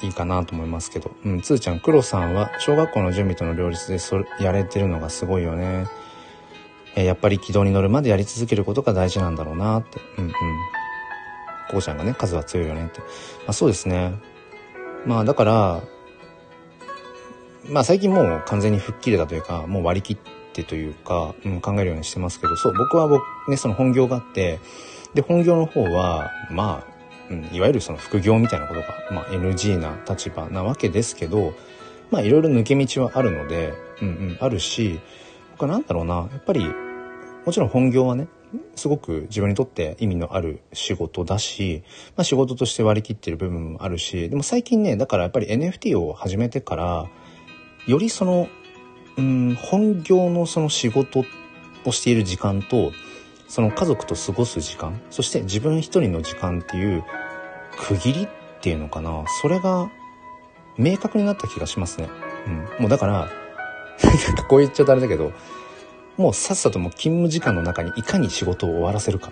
[0.02, 1.10] いいかなと思いますけど。
[1.24, 5.86] うん、つーちゃん、黒さんは、小学校の準備との両立でそれ、やれてるのがすごいよね。
[6.96, 10.00] え、やっぱり軌道に乗るまでやり続けることが大事なんだろうなって。
[10.18, 10.32] うんうん。
[11.68, 13.00] ココちゃんがね、数は強いよねって。
[13.00, 13.06] ま
[13.48, 14.14] あ、そうですね。
[15.06, 15.82] まあ、だから、
[17.68, 20.16] まあ最近もう完全に吹っ切れたというか、もう割り切っ
[20.52, 24.58] てというか、うん、考えるようにしてますけど、そう、僕は僕、ね、その本業があって、
[25.14, 26.89] で、本業の方は、まあ、
[27.30, 31.54] うん、いわゆるその副業みたいなことが、まあ、NG な立場なわけですけど、
[32.10, 35.00] まあ、いろいろ抜け道はあるので、うんうん、あるし、
[35.52, 36.66] 僕はなんだろうな、やっぱり、
[37.46, 38.28] もちろん本業はね、
[38.74, 41.84] すごく自分にとって意味のある仕事だし、
[42.16, 47.06] まあ、仕事として割り切ってる部分もあるし、でも最近ね、だからやっぱり NFT を始めてから、
[47.86, 48.48] よりその、
[49.16, 51.24] うん、本業のその仕事
[51.84, 52.92] をしている時間と、
[53.48, 57.04] その家族と過ごす時間、そして自分一人の時間っていう
[57.78, 58.28] 区切りっ
[58.60, 59.90] ていうのかな、それが
[60.76, 62.08] 明確になった気がしますね。
[62.46, 62.82] うん。
[62.82, 63.28] もうだから、
[64.48, 65.32] こう言っちゃったあれだけど、
[66.16, 69.30] もうさっさともう勤務時間の中にいかに仕事を終わらせるか。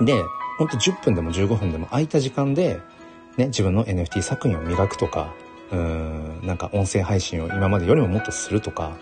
[0.00, 0.22] で、
[0.58, 2.80] ほんと10分でも15分でも空いた時間で、
[3.36, 5.32] ね、自分の NFT 作品を磨くとか、
[5.70, 8.92] うーん、なんか音声配信を今までよりももっとするとか、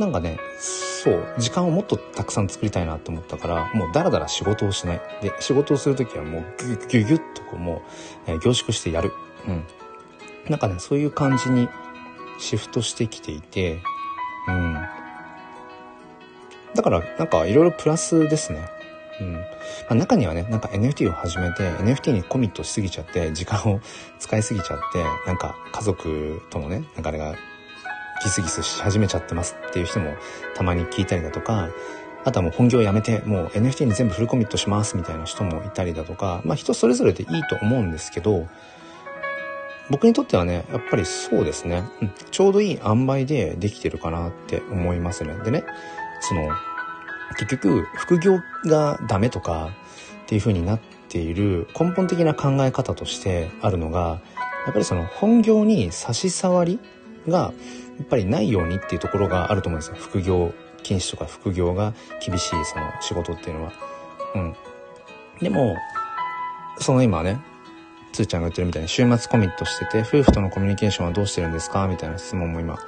[0.00, 5.00] なんかね、そう、時間をもっとたくさん作りたいなと思ったから、もうダラダラ仕事をしない。
[5.20, 7.82] で、仕事をするときはもうギュギュギュッとこうも
[8.26, 9.12] う、えー、凝縮してやる。
[9.46, 9.64] うん。
[10.48, 11.68] なんかね、そういう感じに
[12.38, 13.82] シフトしてきていて、
[14.48, 14.74] うん。
[16.74, 18.70] だから、なんかいろいろプラスですね。
[19.20, 19.34] うん。
[19.34, 19.40] ま
[19.90, 23.80] あ、中にはね、なんか NFT を始めて、NFT にコミットしすぎちゃって、時間を
[24.18, 27.34] 使いすぎちゃって、なんか家族とのね、なんかあれが
[28.22, 30.14] ギスギスし始めちゃってますっていう人も
[30.54, 31.70] たまに聞いたりだとか、
[32.24, 38.46] あとはもう本業やめて、もう NFT に全部フルコミットしますみたいな人もいたりだとか、まあ人それぞれでいいと思うんですけど、
[39.90, 45.34] 僕にとってはね、やっぱりそうですね、うん、ちょうどいい塩梅でできてるかなって思いますね。
[45.44, 45.64] でね、
[46.20, 46.48] その、
[47.38, 49.70] 結局、副業がダメとか
[50.24, 54.20] っていう風になっている根本的な考え方としてあるのが、
[54.66, 56.78] やっぱりその本業に差し障り
[57.30, 57.52] が
[58.02, 59.96] っぱりないようにっていうところがあると思うんですよ。
[59.98, 63.72] 副業禁止とか副業が厳しいその仕事っていうのは。
[64.34, 64.56] うん。
[65.40, 65.76] でも、
[66.78, 67.40] その今ね、
[68.12, 71.86] つーちゃんが言ってるみたいに週末コミットしてて、夫婦とのコミュニケーションはどうしてるんですか？
[71.86, 72.78] みたいな質問も今あ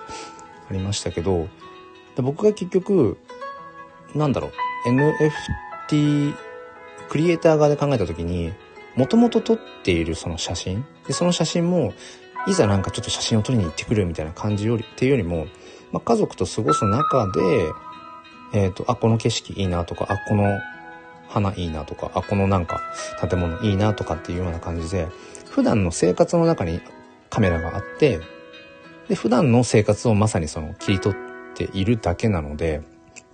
[0.73, 1.49] りましたけど、
[2.17, 3.19] 僕が結局、
[4.15, 4.53] なんだろう、
[5.91, 6.35] NFT、
[7.09, 8.53] クリエイター側で考えた時に、
[8.97, 11.95] もともと撮っているその写真、で、その写真も
[12.47, 15.47] いざなんかちょっと写真を撮りに行ってくるみたいな感じより、っていうよりも、
[15.93, 17.41] まあ、家族と過ごす中で、
[18.55, 20.59] えっ、ー、と、あ、この景色いいなとか、あ、この
[21.29, 22.81] 花いいなとか、あ、このなんか
[23.29, 25.09] 建物いいなとかっていうような感じで、
[25.51, 26.81] 普段の生活の中に
[27.31, 28.21] カメラがあって、
[29.09, 32.83] で、普段の生活をまさにその切り取っているだけなので、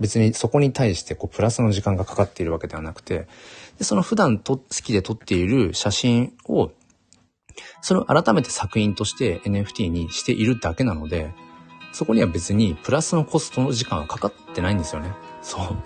[0.00, 3.26] 別にそこに対してこうプラスの時間がかかっているわけではなくて、
[3.78, 6.70] でその普段と好きで撮っている写真を
[7.80, 11.34] それを改めて作品として NFT にしているだけなので、
[11.92, 15.12] そこには別にプラスのコストの時間はかかってないんですよね。
[15.42, 15.76] そう。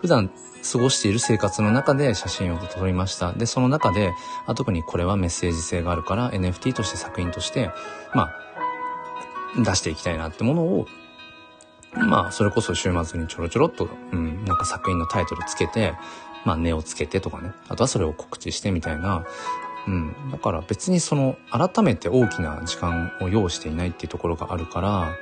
[0.00, 0.30] 普段
[0.62, 3.32] 過ごしている生活の中で写真を撮りました。
[3.32, 4.12] で、その中で、
[4.46, 7.70] あ特にこれはメッセージ性があるから NFT として作品として、
[8.14, 8.30] ま
[9.56, 10.86] あ、出していきたいなってものを、
[11.92, 15.94] まあ、それこそ週末にちょろちょろっと、うん、なんか作品のタイトルつけて、
[16.44, 17.52] まあ、値をつけてとかね。
[17.68, 19.26] あとはそれを告知してみたいな、
[19.86, 20.14] うん。
[20.30, 25.14] だから別にその、改めて大きな時間を要していないっていうところがあるから、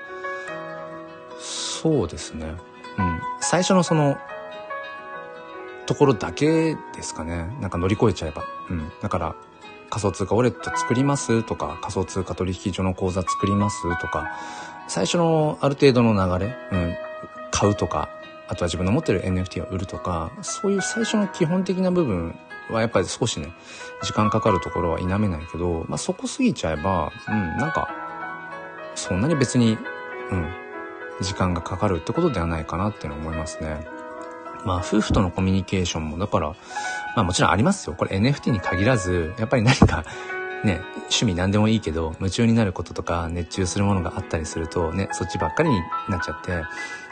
[1.38, 2.54] そうですね。
[2.98, 3.20] うん。
[3.40, 4.18] 最初のその、
[5.86, 7.48] ところだけですかね。
[7.60, 8.44] なんか乗り越えちゃえば。
[8.68, 8.92] うん。
[9.00, 9.34] だから、
[9.88, 14.30] 仮想通貨ウォレット作りますとか、仮想通貨取引所の口座作りますとか、
[14.86, 16.94] 最初のある程度の流れ、うん、
[17.50, 18.08] 買うとか、
[18.46, 22.36] あとは自分の持ってる NFT を売るとか、そういう最初の基本的な部分
[22.70, 23.52] はやっぱり少しね、
[24.02, 27.88] 時間かかるところは否めないけど、まあ、そこ過ぎちゃえば、うん、なんか、
[28.94, 29.78] そんなに別に、
[30.30, 30.48] うん、
[31.20, 33.86] 時間がかかるってことではないかなっていうのは思いますね。
[34.64, 36.48] まあ、夫婦とのコミュニケーションも、だから、
[37.16, 37.96] まあもちろんありますよ。
[37.96, 40.04] これ NFT に限らず、やっぱり何か、
[40.64, 46.62] ね、趣味何でもいいけど、夢中になることとか、熱中するものがあったりすると、ね、そっちばっかりになっちゃって、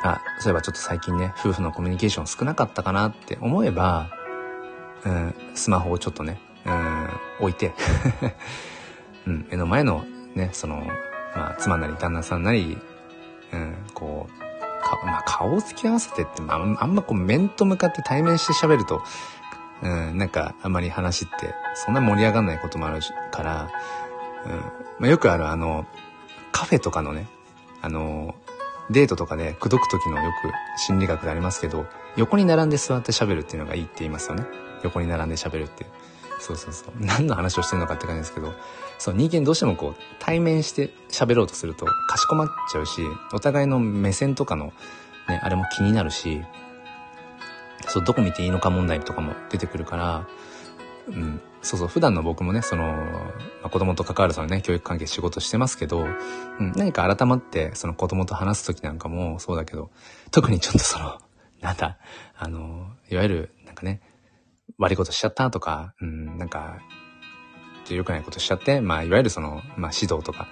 [0.03, 4.11] あ、そういえばちょっと最近ね、夫婦のコミュニケーション少なかったかなって思えば、
[5.05, 7.09] うん、スマホをちょっとね、うん、
[7.41, 7.75] 置いて
[9.27, 10.87] うん、目の前のね、その、
[11.35, 12.79] まあ、妻なり旦那さんなり、
[13.53, 19.03] うん、こう、まあ、顔を突き合わせてって、まあ、あんまこう面と向かって対面して喋ると、
[19.83, 23.71] うん、なんかあまり話ってそんな盛り上がんないこともあるから、
[24.47, 24.53] うん、
[24.99, 25.87] まあ、よくあるあの、
[26.53, 27.27] カフェとかのね、
[27.83, 28.35] あの、
[28.91, 34.45] デートとかで口説く時のよく心理学でありますけど、横に並んで座って喋るっていうのがいいって言いますよね。
[34.83, 35.91] 横に並んで喋るっていう。
[36.41, 36.93] そうそうそう。
[37.01, 38.53] 何の話をしてるのかって感じですけど、
[38.99, 44.73] そう、人間どうしてもこう、対面して喋ろうとすると、かしこまっちゃうし、お互いの目線とかの、
[45.29, 46.43] ね、あれも気になるし、
[47.89, 50.27] そう、どこ見ていいのか問題とかも出てくるから、
[51.09, 53.33] うん、そうそう、普段の僕もね、その、ま
[53.65, 56.05] あ、子供と関わるそのね、教育関係仕事してますけど、
[56.61, 59.91] うん、何か改まって、その子供と話す時なんかもそうだけど、
[60.31, 61.19] 特にちょっとその、
[61.61, 61.99] なんだ、
[62.37, 64.01] あの、いわゆる、なんかね、
[64.79, 66.79] 悪いことしちゃったとか、うん、なんか、
[67.91, 70.49] 良くないことしちゃって、まあ、いわゆるその、まあ、指導とか、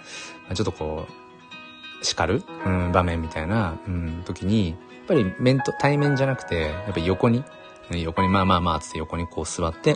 [0.46, 7.44] まあ、ちょっとこう、叱る、うん、場面みたいな、うん、時に、やっぱり面と、対面じゃなくて、やっぱり横に、
[7.90, 9.94] 横にまあまあまあつって横にこう座って、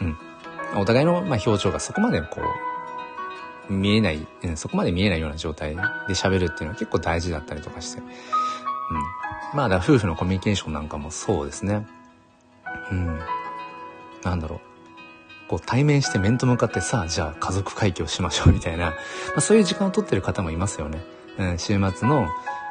[0.00, 0.04] う
[0.76, 0.80] ん。
[0.80, 2.40] お互いの、まあ、表情がそこまでこ
[3.70, 5.80] う、見えない、うん、そこまで見えないような状態で
[6.10, 8.00] 喋るっていうのは結構大事だったりとかして。
[8.00, 8.06] うん。
[9.54, 11.86] まあ、だ夫婦のコミュニケーションなんかもそうですね。
[12.90, 13.20] うん。
[14.22, 14.60] なんだろう。
[15.48, 18.94] こう対面して面と向かってさあ、じゃあ家族会議をしましょうみたいな、ま
[19.36, 21.04] あ、そういう時間を取ってる方もいますよね。
[21.38, 22.28] うん、週末の、ま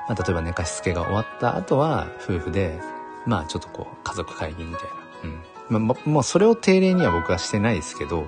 [0.09, 2.79] あ、例えば寝かしつけが終わった後は、夫婦で、
[3.25, 5.75] まあ、ちょっとこう、家族会議みたいな。
[5.75, 5.85] うん。
[5.87, 8.27] まあ、まあ、それを定例には僕はしてないですけど、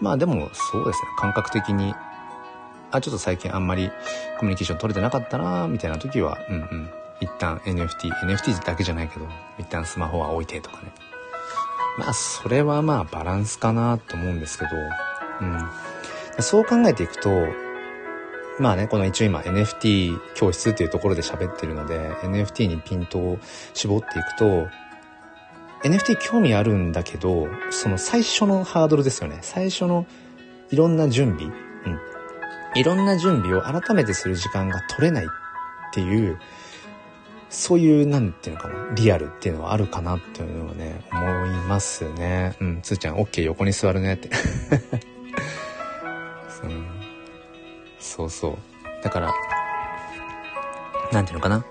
[0.00, 1.94] まあでも、そうですね、感覚的に、
[2.90, 3.90] あ、ちょっと最近あんまり
[4.38, 6.90] コミュニケーション取れてなかったなみたいな時は、うんうん。
[7.20, 9.26] 一旦 NFT、NFT だけじゃないけど、
[9.58, 10.92] 一旦スマホは置いてとかね。
[11.98, 14.70] まあ、それはまあバランスかなと思うんですけど、
[15.40, 15.68] うん。
[16.42, 17.30] そう考えていくと、
[18.58, 23.38] まあね、この一応今 NFT 教室っていうところで喋ってるので、NFT にピントを
[23.74, 24.68] 絞っていくと、
[25.82, 29.38] NFT 興味あるんだけど、その最初のハードルですよね。
[29.40, 30.06] 最初の
[30.70, 31.46] いろんな準備。
[31.46, 32.00] うん。
[32.74, 35.28] いろんな準備を改めてする時間が取れないっ
[35.94, 36.38] ていう、
[37.50, 42.56] そういう、なんていうのかな、リアルっていうのはあるかなっていうのはね、思いますね。
[42.60, 44.30] うん、つーちゃん、OK、横に座るねって
[46.62, 46.86] うん。
[47.98, 48.58] そうそう。
[49.02, 49.32] だから、
[51.12, 51.64] なんていうのかな。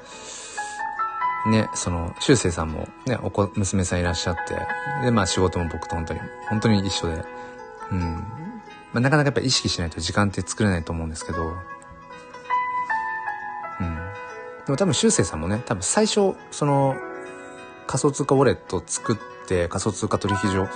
[1.47, 4.55] ね、その、修正さんもね、お子、娘さんいらっしゃって、
[5.05, 7.23] で、まあ仕事も僕と本当に、本当に一緒で、
[7.91, 7.99] うん。
[8.91, 11.53] まあなかなかやっぱ意識しないと時間って作れないと思うんですけど、
[14.69, 16.95] でも多分修正さんもね、多分最初、その、
[17.87, 20.67] 仮想通貨ウォレット作って、仮想通貨取引所、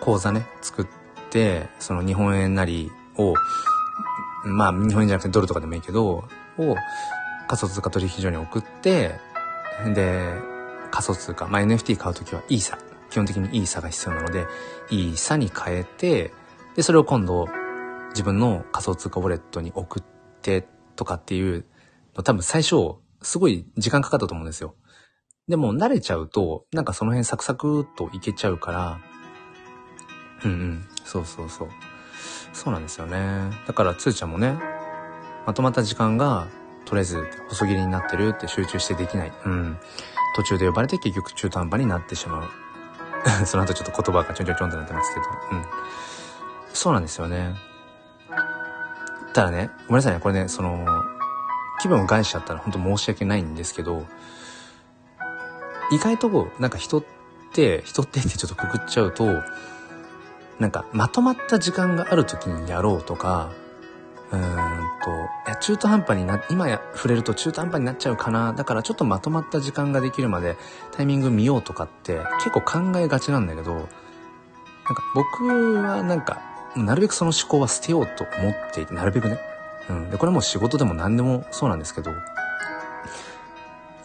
[0.00, 0.86] 口座ね、作っ
[1.28, 3.34] て、その日本円なりを、
[4.46, 6.24] まあ日本円じゃなくてドルとかでもいいけど、
[6.56, 6.76] を
[7.46, 9.20] 仮想通貨取引所に送って、
[9.94, 10.32] で、
[10.90, 12.78] 仮想通貨、まあ NFT 買うときはイーサ。
[13.10, 14.46] 基本的にイーサが必要なので、
[14.88, 16.32] イーサに変えて、
[16.76, 17.46] で、それを今度
[18.12, 20.02] 自分の仮想通貨ウォレットに送っ
[20.40, 21.66] てとかっていう
[22.16, 24.76] の多分最初すごい時間かかったと思うんですよ。
[25.48, 28.98] でも慣れちゃうと、なんかその辺サクサクっといけちゃうから、
[30.44, 31.68] うんうん、そうそうそう。
[32.52, 33.50] そうなんですよね。
[33.66, 34.56] だからつーちゃんもね、
[35.46, 36.48] まとまった時間が
[36.84, 39.32] 取れず細切りになってるって集中してできない。
[39.44, 39.78] うん。
[40.36, 42.48] 途中で呼ばれて結局中途半端になってしまう。
[43.46, 45.26] その後ちょっと言葉がちょんちょんちょんってなってますけど。
[45.52, 45.64] うん。
[46.72, 47.54] そうなんですよね。
[49.32, 50.86] ただね、ごめんなさいね、これね、その、
[51.80, 54.06] 気分を害しちゃったら本当申し訳ないんですけど、
[55.90, 57.04] 意外とこうなんか人っ
[57.52, 59.42] て、人ってってちょっとくくっちゃうと、
[60.58, 63.50] なんかまとまった時間がある時にやろうとか、
[64.30, 64.42] うーん
[65.04, 65.10] と、
[65.46, 68.52] いや、中途半端にな、今や触れると中途半端になっちゃうかな。
[68.52, 70.56] だからちょっとまとまった時間ができるまで
[70.92, 72.60] タイミング見ようとかって結構
[72.92, 76.40] 考えがちなんだけど、なんか僕はなんか、
[76.76, 79.38] なるべくその思考は捨てようと思っていて、なるべくね。
[79.88, 80.10] うん。
[80.10, 82.10] で、これも仕事でも何でもそうなんですけど、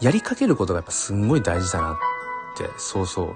[0.00, 1.96] やりかけることがやっぱすんごい大事だなっ
[2.56, 3.26] て、そうそう。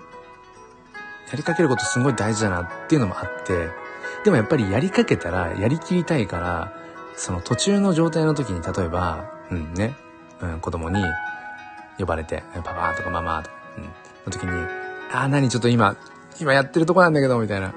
[1.31, 3.69] やりかけることすんごい大事だなっていうのもあって、
[4.25, 6.73] でもやっぱりやりかけたらやりきりたいから、
[7.17, 9.95] その途中の状態の時に例えば、うんね、
[10.41, 11.05] うん、子供に
[11.99, 13.91] 呼ばれて、パパとかママとか、うん、の
[14.31, 14.51] 時に、
[15.13, 15.97] ああ、何ちょっと今、
[16.41, 17.73] 今やってるとこなんだけど、みたいな。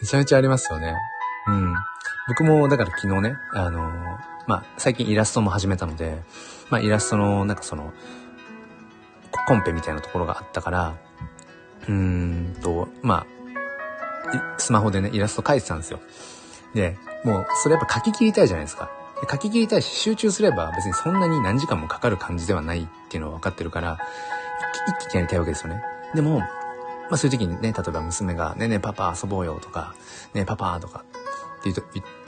[0.00, 0.94] めちゃめちゃありますよね。
[1.46, 1.74] うん。
[2.30, 3.92] 僕も、だから昨日ね、あのー、
[4.46, 6.22] まあ、最近イラストも始めたので、
[6.70, 7.92] まあ、イラストの、なんかその、
[9.48, 10.94] コンペみたいなところがあったから、
[11.88, 13.26] うーんと、ま
[14.32, 15.98] あ、スマホでね、イラスト描いてたんですよ。
[16.72, 18.92] で、もう、それやっぱ書き切りたいじゃないですか。
[19.20, 23.98] で書き切りたいし、集中すれば別にそんなに何時間もかかる感じではないっていうのは分かってるから、
[25.00, 25.82] 一気にやりたいわけですよね。
[26.14, 26.46] でも、ま
[27.10, 29.96] あそういう時にね、例えば娘が、ねねパパ遊ぼうよとか、
[30.32, 31.04] ねパパとか
[31.60, 31.80] っていうと、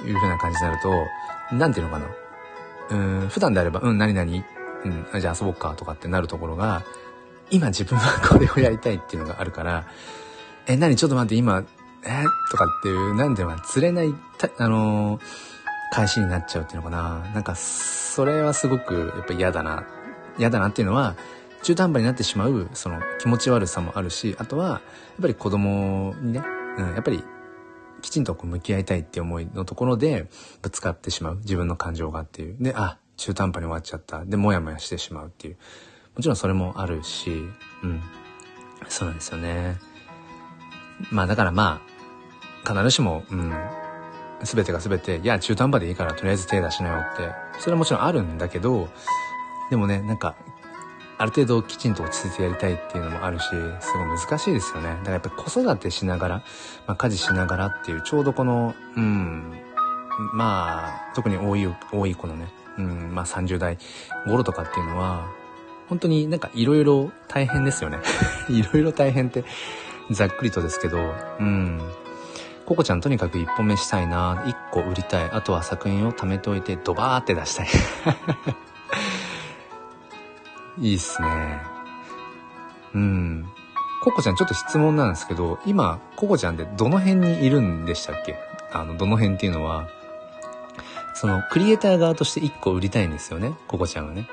[0.04, 2.06] いう風な感じになると、なんていうのかな。
[2.90, 4.44] うん、普段であれば、うん、何々
[4.84, 6.82] うん、じゃあ遊ぼうかとかってなるところが、
[7.50, 9.86] 今自分はこれをやりたいっていうのがあるから、
[10.66, 11.64] え、何ちょっと待って、今、
[12.04, 14.14] えとかっていう、なんでは釣れない、
[14.58, 15.22] あのー、
[15.92, 17.18] 返しになっちゃうっていうのかな。
[17.34, 19.84] なんか、それはすごく、やっぱ嫌だな。
[20.38, 21.16] 嫌だなっていうのは、
[21.62, 24.80] 中途半端になってしまう、その気持ち悪さもあるし、あとは、やっ
[25.20, 26.42] ぱり子供にね、
[26.78, 27.22] うん、やっぱり、
[28.02, 30.26] きちんとこう向き合いたいって思いのところで、
[30.60, 31.36] ぶつかってしまう。
[31.36, 32.56] 自分の感情がっていう。
[32.60, 34.24] で、あ、中途半端に終わっちゃった。
[34.24, 35.56] で、もやもやしてしまうっていう。
[36.16, 37.30] もちろんそれもあるし、
[37.82, 38.02] うん。
[38.88, 39.78] そうなんですよね。
[41.10, 41.80] まあだからま
[42.64, 43.52] あ、必ずしも、うん、
[44.44, 48.88] すべてがすべて、いや、中途半端でいいからとりあえず手出しなよって、それはもちろんあるんだけど、
[49.70, 50.36] でもね、なんか、
[51.22, 54.88] ある程度きちんと落ち着いてやりたいっていうのもあるし、すごい難しいですよね。
[54.88, 56.34] だからやっぱ子育てしながら、
[56.88, 59.52] まあ家事しながらっていう、ちょうどこの、うん、
[60.34, 63.78] まあ、特に多い、多い子のね、うん、まあ30代
[64.26, 65.30] 頃とかっていうのは、
[65.88, 67.98] 本当になんか色々大変ですよね。
[68.50, 69.44] 色々大変って、
[70.10, 70.98] ざっくりとですけど、
[71.38, 71.80] うん。
[72.66, 77.68] ココちゃんとにかく一本目したいな、一個売りたい、あとは作品を貯めておいてドバーって出したい。
[80.78, 81.60] いいっすね。
[82.94, 83.48] うん。
[84.02, 88.36] ココちゃんちょっと質問なんですけど、今、ココちゃんってどの辺にいるんでしたっけ？
[88.72, 89.88] あの、どの辺っていうのは、
[91.14, 94.26] その、クリエイター側として1個売りたいんですよね、ココちゃんがね。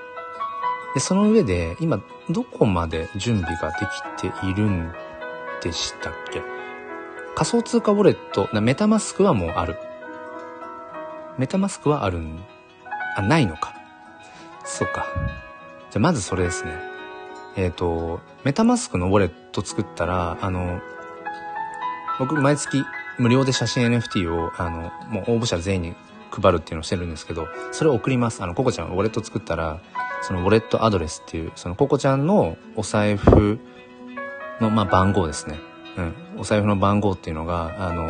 [0.96, 3.86] で、その上で、今、どこまで準備がで
[4.18, 4.92] きているん
[5.62, 6.42] でしたっけ？
[7.36, 9.78] 仮想通貨ウォレット、メタマスクはもうある。
[11.38, 12.44] メタマスクはあるん、
[13.16, 13.76] あ、ないのか。
[14.66, 15.06] そっか。
[15.92, 16.72] じゃ、まずそれですね。
[17.56, 20.82] えっ、ー、と、メタマスクのウォレット作ったら、あの、
[22.20, 22.84] 僕毎月
[23.18, 25.96] 無料で写真 NFT を、あの、もう応募者全員に
[26.32, 28.44] 配るっていうのをしてるんですけど、それを送ります。
[28.44, 29.80] あの、ココちゃんウォレット作ったら、
[30.22, 33.60] そのウォレットアドレスっていう、そのココちゃんのお財布
[34.62, 35.60] の、まあ、番号ですね。
[35.98, 36.14] うん。
[36.38, 38.08] お財布の番号っていうのが、あの、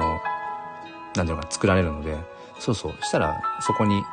[1.15, 2.17] なんていうのか作られるので、
[2.59, 2.93] そうそう。
[3.03, 4.03] したら、そこに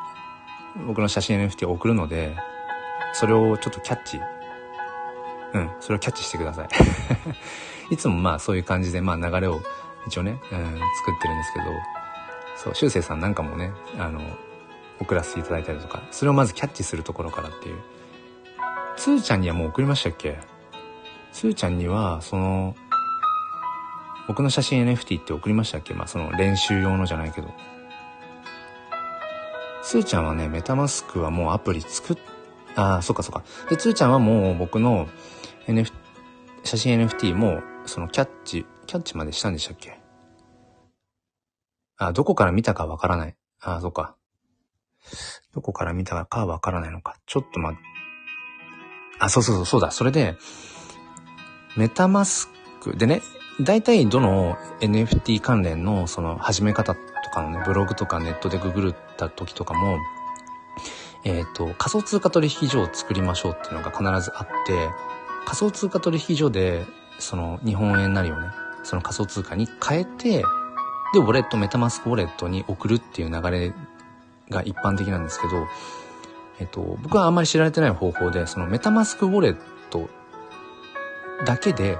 [0.86, 2.36] 僕の写真 NFT を送るので、
[3.18, 4.20] それをちょっとキャッチ
[5.54, 6.68] うん、それをキャッチしてください。
[7.94, 9.62] いつもまあそういう感じで、まあ流れを
[10.06, 11.64] 一応ね、うん、作ってるんですけど、
[12.56, 14.20] そう、修正さんなんかもね、あの、
[15.00, 17.80] 送らせていただいたりとか、それをまずキャッチするところからっていう。
[18.96, 20.38] つーちゃんにはもう送りましたっけ？
[21.32, 22.74] つーちゃんには、その、
[24.26, 25.94] 僕の写真 NFT って送りましたっけ？
[25.94, 27.48] まあその練習用のじゃないけど。
[29.82, 32.16] つーちゃんはね、メタマスクはもうアプリ作っ、
[32.76, 33.42] ああ、そっかそっか。
[33.68, 35.08] で、つーちゃんはもう僕の
[35.66, 35.92] NF、
[36.62, 39.98] 写真 NFT も、そのキャッチ、キャッチまでしたんでしたっけ？
[41.96, 43.36] あ、どこから見たかわからない。
[43.62, 44.16] ああ、そっか。
[45.54, 47.16] どこから見たかわからないのか。
[47.26, 47.72] ちょっとま、
[49.18, 49.90] あ、そうそうそう、そうだ。
[49.90, 50.36] それで、
[51.76, 52.50] メタマス
[52.82, 53.22] クでね、
[53.60, 57.00] 大体どの NFT 関連のその始め方と
[57.32, 59.98] かのね、ブログとかネットでググった時とかも、
[61.26, 64.88] えっ、ー、と、仮想通貨取引所を作りましょうっていうのが必ずあって、
[65.44, 66.86] 仮想通貨取引所で、
[67.18, 68.48] その日本円なりをね、
[68.84, 70.44] その仮想通貨に変えて、
[71.12, 73.74] で、ウォレット、メタマスクウォレットに送るっていう流れ
[74.50, 75.66] が一般的なんですけど、
[76.60, 79.56] えっと、僕はあんまり知られてない方法で、そのメタマスクウォレッ
[79.90, 80.08] ト
[81.44, 81.98] だけで、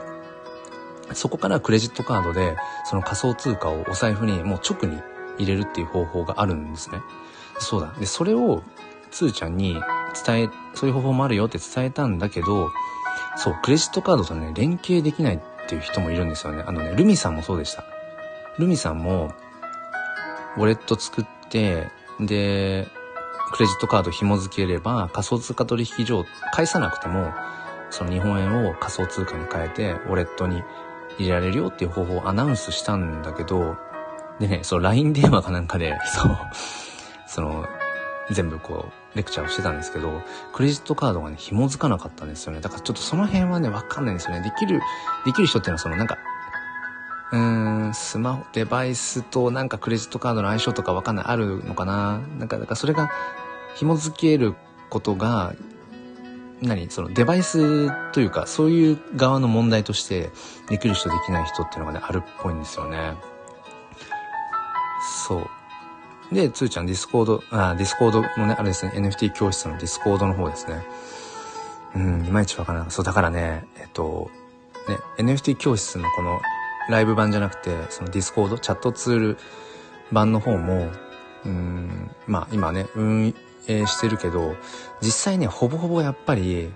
[1.15, 5.01] そこからクレジットカードで、その仮想通貨をお財布にもう直に
[5.39, 7.01] 入れるっていう方法があるんですね。
[7.59, 7.93] そうだ。
[7.99, 8.63] で、それを、
[9.17, 9.81] つーちゃんに
[10.27, 12.71] 伝え、そういう方法もあるよって伝えたんだけど、
[13.37, 16.63] そう、クレジットカードとね、連携できないっていう人もいるんですよね。
[16.67, 17.85] あのね、ルミさんもそうでした。
[18.59, 19.33] ルミさんも、
[20.59, 21.89] ウォレット作って、
[22.21, 22.89] で、
[23.53, 27.33] クレジットカード紐付ければ仮想通貨取引所を返さなくても、
[27.91, 30.63] その日本円を仮想通貨に変えて、ウォレットに
[31.19, 33.77] 入れられるよっていう方法をアナウンスしたんだけど、
[34.41, 36.39] でね、その LINE 電話かなんかで、そう、
[37.27, 37.67] その、
[38.31, 42.61] 全部こう、レクチャーをしてたんですけど、クレジットカードがね、紐づかなかったんですよね。
[42.61, 44.43] だからちょっとその辺はね、わかんないんですよね。
[44.43, 44.81] できる、
[45.25, 46.19] できる人っていうのはそのなんか、
[47.33, 52.21] うーん、スマホ、デバイスとなんかクレジットカードの相性とかわかんない、あるのかな？
[52.39, 53.11] なんか、だからそれが
[53.75, 54.55] 紐づける
[54.91, 55.55] ことが、
[56.63, 56.91] 何？
[56.91, 60.31] そのデバイスというか、そういう側の問題として、
[60.69, 63.15] できる人できない人っていうのがね、あるっぽいんですよね。
[65.27, 65.51] そう。
[66.33, 70.85] で、つーちゃん Discord、あ、 Discord のね、あれですね、NFT 教室のディスコードの方ですね。
[71.95, 72.91] うん、いまいちわからない。
[72.91, 74.31] そう、だからね、えっと、
[74.89, 76.41] ね、NFT 教室のこの
[76.89, 79.39] ライブ版じゃなくて、その Discord、チャットツール
[80.13, 80.91] 版の方も、
[81.45, 83.35] うん、まあ今ね、運
[83.69, 84.57] 営してるけど、
[85.01, 86.73] 実際ね、ほぼほぼやっぱり、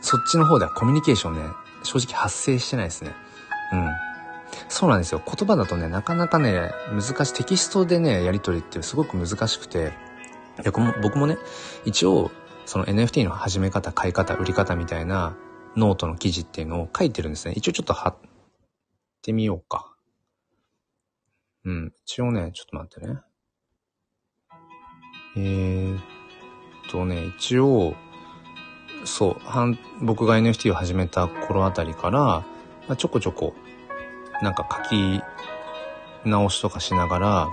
[0.00, 1.42] そっちの方ではコミュニケーションね、
[1.82, 3.14] 正直発生してないですね。
[3.72, 4.11] うん。
[4.68, 5.22] そうなんですよ。
[5.24, 7.34] 言葉だとね、なかなかね、難しい。
[7.34, 9.92] テキストでね、やり取りってすごく難しくて、
[11.02, 11.38] 僕もね、
[11.84, 12.30] 一応、
[12.66, 15.36] その NFT の始め方、買い方、売り方みたいな
[15.76, 17.54] ノートの記事っていうのを書いてるんですね。
[17.56, 18.16] 一応ちょっと貼っ
[19.22, 19.94] てみようか。
[21.64, 21.92] うん。
[22.04, 23.20] 一応ね、ちょっと待ってね。
[25.36, 26.02] えー、っ
[26.90, 27.94] とね、一応、
[29.04, 29.36] そう、
[30.02, 32.44] 僕が NFT を始めた頃あたりから、ま
[32.90, 33.54] あ、ちょこちょこ
[34.42, 35.22] なんか書き
[36.24, 37.48] 直しとかしながら、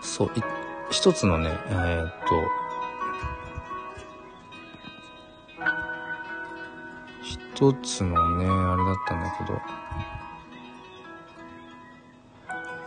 [0.00, 0.30] そう、
[0.90, 2.66] 一つのね、えー、っと、
[7.22, 9.60] 一つのね、あれだったんだけど、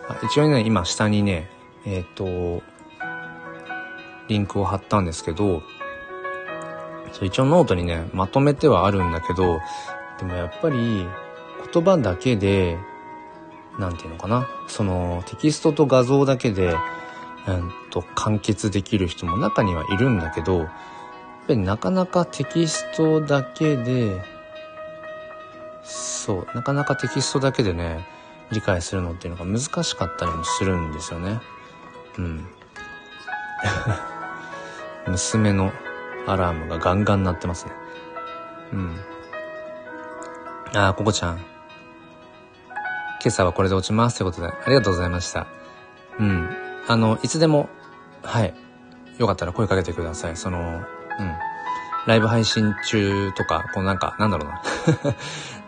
[0.09, 1.49] あ一応ね、今下にね、
[1.85, 2.63] えー、っと、
[4.27, 5.61] リンクを貼ったんですけど、
[7.21, 9.59] 一応ノートにね、まとめてはあるんだけど、
[10.19, 11.07] でもやっぱり、
[11.73, 12.77] 言葉だけで、
[13.77, 16.75] なんていうのかな、そのテキストと画像だけで、
[17.47, 20.67] うんと完結できる人も中にはいるんだけど、
[21.49, 24.21] ぱりなかなかテキストだけで、
[25.83, 28.05] そう、なかなかテキストだけでね、
[28.51, 31.41] 理解するのっていうのが難しかったりもするんですよね。
[32.19, 32.47] うん。
[35.07, 35.71] 娘の
[36.27, 37.71] アラームがガンガン鳴ってますね。
[38.73, 38.99] うん。
[40.75, 41.39] あー、ココちゃん。
[43.21, 45.47] 今朝はこれで落ちますということで、ありがとうございました。
[46.19, 46.49] うん。
[46.87, 47.69] あの、いつでも、
[48.23, 48.53] はい。
[49.17, 50.37] よかったら声かけてください。
[50.37, 50.81] その、うん。
[52.07, 54.61] ライブ配信中とか、こうなんか、なんだろうな。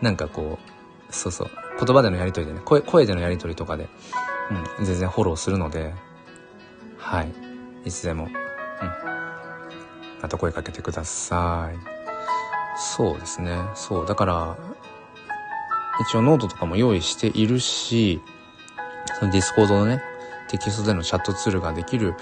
[0.00, 0.58] なんかこ
[1.10, 1.50] う、そうそう。
[1.78, 3.88] 言葉でのやりとりでね、声、声でのやりとりとかで、
[4.78, 5.94] うん、全然フォローするので、
[6.98, 7.32] はい。
[7.84, 8.32] いつでも、うん。
[10.22, 11.76] また声かけてください。
[12.76, 13.58] そうですね。
[13.74, 14.06] そう。
[14.06, 14.56] だから、
[16.00, 18.20] 一応ノートとかも用意しているし、
[19.18, 20.02] そのディスコードのね、
[20.48, 22.14] テキストでのチャットツールができる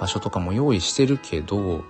[0.00, 1.84] 場所とかも用意してるけど、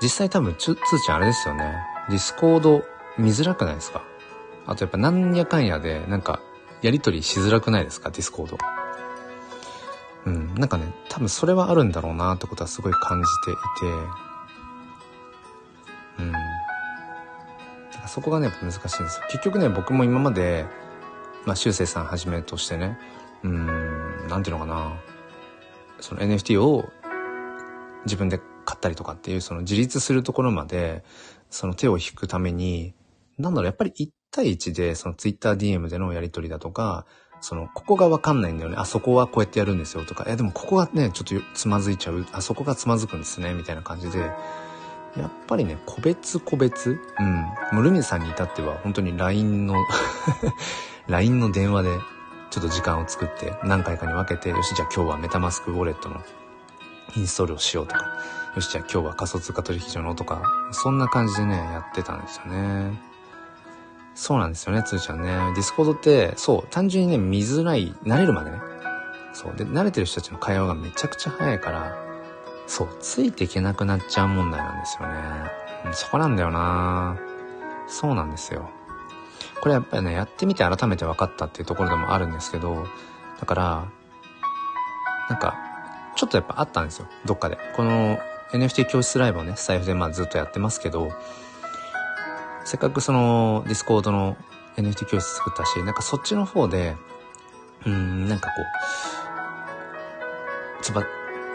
[0.00, 1.74] 実際多分、つーちゃんあれですよね。
[2.08, 2.82] ディスコード
[3.18, 4.02] 見づらくないですか？
[4.66, 6.40] あとやっぱなんやかんやで、なんか、
[6.80, 8.10] やりとりしづらくないですか？
[8.10, 8.58] ディスコード。
[10.26, 10.54] うん。
[10.54, 13.92] なんかね、多分それはあるんだろうなってことはすごい感じていて、
[16.18, 16.32] うん。
[18.08, 19.24] そこがね、難しいんですよ。
[19.28, 20.66] 結局ね、僕も今まで、
[21.44, 22.98] まあ、修正さんはじめとしてね、
[23.42, 24.96] うん、なんていうのかな。
[26.00, 26.88] その NFT を
[28.04, 31.04] 自分で買ったりとかっていう、その自立するところまで、
[31.50, 32.94] その手を引くために、
[33.38, 37.06] なんだろう、やっぱり1対1で、その TwitterDM でのやり取りだとか、
[37.40, 38.76] その、ここがわかんないんだよね。
[38.78, 42.24] あそこはこうやってやるんですよとか、え、でもここがね、ちょっとつまずいちゃう。
[42.32, 44.30] あそこがつまずくんですね、みたいな感じで、
[45.16, 47.42] やっぱりね、個別個別うん。
[47.72, 49.76] もうルミさんに至っては本当に LINE の
[51.08, 51.90] LINE の電話で
[52.50, 56.20] ちょっと時間を作って何回かに分けて、よし、じゃあ今日はメタマスクウォレットの
[57.16, 58.18] インストールをしようとか、
[58.54, 63.00] よし、じゃあ今日は仮想通貨取引所のとか、そんな感じでね、やってたんですよね。
[64.14, 65.28] そうなんですよね、つーちゃんね。
[65.54, 68.58] ディスコードって、そう、単純にね、見づらい、慣れるまでね。
[69.32, 69.56] そう。
[69.56, 71.96] で、慣れてる人たちの会話がめちゃくちゃ早いから、
[72.66, 75.14] そう、ついていけなくなっちゃう問題なんですよね。
[75.92, 77.18] そこなんだよな
[77.88, 78.70] そうなんですよ。
[79.60, 82.86] これやっぱりね、やってみて改めて分かったっていうところでもあるんですけど、
[83.40, 83.88] だから、
[85.28, 85.56] なんか、
[86.16, 87.06] ちょっとやっぱあったんですよ。
[87.24, 87.58] どっかで。
[87.74, 88.18] この
[88.52, 91.12] NFT 教室ライブをね、スタイフでまあずっとやってますけど、
[92.64, 94.36] せっかくそのディスコードの
[94.76, 96.96] NFT 教室作ったし、なんかそっちの方で、
[97.86, 98.54] うん、なんかこ
[100.80, 101.04] う、つば、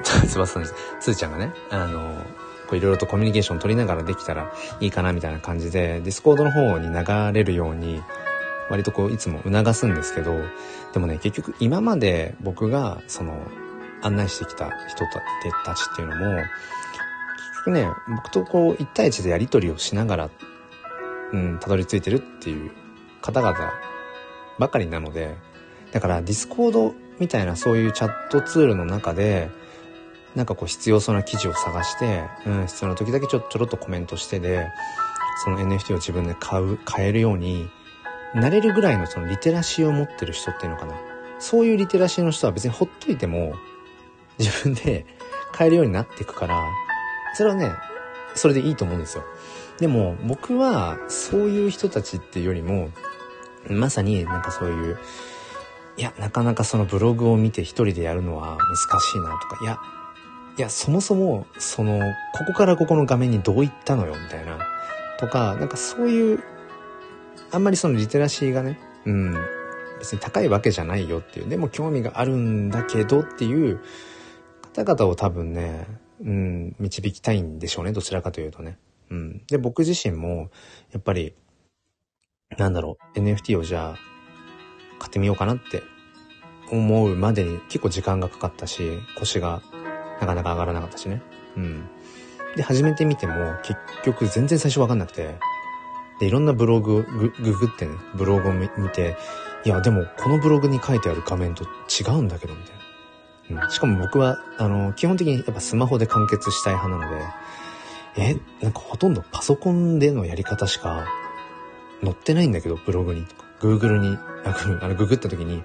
[0.28, 0.64] つばさん。
[1.00, 2.24] つーちゃんがね、あの、
[2.68, 8.04] こういろいろとコミュニケーション取りながらできたらいいかなみたいな感じで、ディスコードの方に流れるように、
[8.70, 10.36] 割とこういつも促すんですけど、
[10.94, 13.48] でもね、結局今まで僕がその
[14.02, 15.06] 案内してきた人
[15.66, 16.46] たちっていうのも、結
[17.66, 20.30] 局ね、僕とこう1対1でやり取りをしながら、
[21.32, 22.72] うん、たどり着いてるっていう
[23.22, 23.74] 方々
[24.60, 25.38] ばかりなので、
[25.92, 29.50] だからディスコードみたいなそういうチャットツールの中で、
[30.38, 34.68] なんかこう必要そうな記事を探して、うん、必要な時だけちょちょろっとコメントしてで、
[35.44, 37.68] その NFT を自分で買う、買えるように
[38.36, 40.94] なれるぐらいのそのリテラシーを持ってる人っていうのかな。
[41.40, 43.56] そういうリテラシーの人は別にほっといても
[44.38, 45.08] 自分で
[45.54, 46.62] 買えるようになっていくから、
[47.34, 47.74] それはね、
[48.36, 49.24] それでいいと思うんですよ。
[49.80, 52.92] でも僕はそういう人たちっていうよりも、
[53.68, 55.00] まさになんかそういう、
[55.98, 59.80] いや、なかなかそのブログを見て一人でやるのは難しいなとか、いや、
[60.58, 62.00] いや、そもそも、その、
[62.34, 64.58] ここからここの画面にどういったのよ、みたいな。
[65.20, 66.44] とか、なんかそういう、
[67.52, 69.36] あんまりそのリテラシーがね、うん、
[70.00, 73.80] 別に高いわけじゃないよっていう、でも興味があるんだけどっていう
[74.74, 75.86] 方々を多分ね、
[76.22, 78.80] うん、導きたいんでしょうね、どちらかというとね。
[79.12, 79.44] うん。
[79.48, 80.50] で、僕自身も、
[80.92, 81.36] やっぱり、
[82.58, 83.98] なんだろう、NFT をじゃあ、
[84.98, 85.84] 買ってみようかなって
[86.72, 88.82] 思うまでに結構時間がかかったし、
[89.18, 89.62] 腰が
[90.20, 91.22] なかなか上がらなかったしね。
[91.56, 91.90] うん。
[92.56, 95.36] で、始めてみても、結局全然最初わかんなくて、
[96.20, 99.16] で、いろんなブログ、グググってね、ブログを見て、
[99.64, 103.66] いや、でも、このブログに書いてある画面と違うんだけど、みたいな。
[103.66, 103.72] うん。
[103.72, 107.26] しかも僕は、あの、基本的にやっぱスマホで完結したい派なので、
[108.18, 111.08] え、なんかほとんどパソコンでのやり方しか
[112.04, 115.64] 載ってないんだけど、ブログにとか、Google に、あの、ググった時に、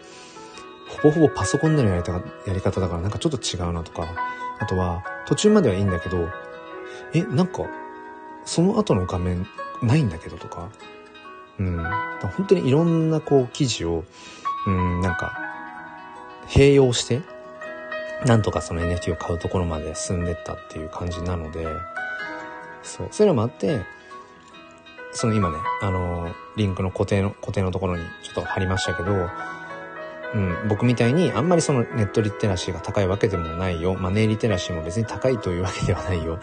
[1.00, 2.12] ほぼほぼパソコンでのやり
[2.46, 4.06] やり方だからなんかちょっと違うなとか、
[4.58, 6.28] あとは、途中まではいいんだけど、
[7.14, 7.64] え、なんか、
[8.44, 9.46] その後の画面
[9.82, 10.70] ないんだけどとか、
[11.58, 11.84] うん。
[12.36, 14.04] 本当にいろんなこう記事を、
[14.66, 15.38] うん、なんか、
[16.48, 17.22] 併用して、
[18.26, 21.66] なんとかその NFT を買うところまで進んでったっていう感じなので、
[22.82, 23.08] そう。
[23.10, 23.82] そういうのもあって、
[25.12, 29.28] その今ね、あのー、リンクの固定の、固定のところにちょっと貼りましたけど、
[30.34, 33.94] うん、僕みたいにあんまりそのネットリテラシーが高いわけでもないよ。
[33.94, 36.38] マネーリテラシーも別に高いというわけではないよ。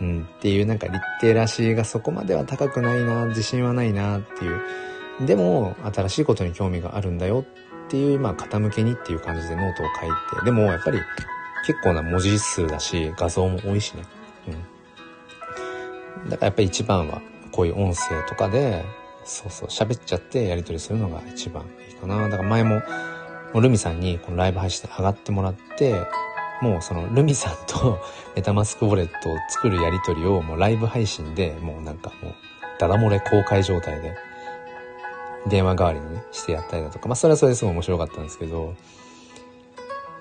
[0.00, 4.60] うん、っていうなんかリテラシーがそこまでは高くないな、自信はないなっていう。
[5.26, 7.44] でも、新しいことに興味があるんだよ
[7.86, 10.98] っていう、まあ、傾けにっていう感じでノートを書いて、でもやっぱり
[11.66, 14.02] 結構な文字数だし、画像も多いしね。
[16.24, 16.30] うん。
[16.30, 17.22] だからやっぱり一番は
[17.52, 18.84] こういう音声とかで、
[19.24, 22.28] そうそう、喋っちゃってやり取りするのが一番いいかな。
[22.28, 22.82] だから前も、
[23.60, 25.94] ルミさんにこのライブ配信で上がってもらって、
[26.60, 27.98] もうそのルミさんと
[28.36, 32.34] メタマスクウォレットを作るやりとりをもうライブ配信でもうなんかもう
[32.78, 34.16] ダダ漏れ公開状態で
[35.46, 38.74] 電話代わりにねしてやったりだとか、まあそれはそれですごい面白かったんですけど、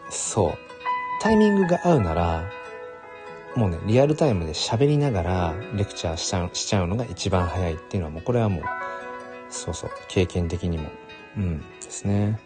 [0.10, 0.54] そう。
[1.22, 2.50] タイミングが合うなら、
[3.56, 8.64] もうね、リアルタイムで喋りながらレクチャーしちゃうしちゃうのが一番早いっていうのはもうこれはもう、
[9.50, 10.90] そうそう、経験的にも、
[11.38, 12.40] うんですね。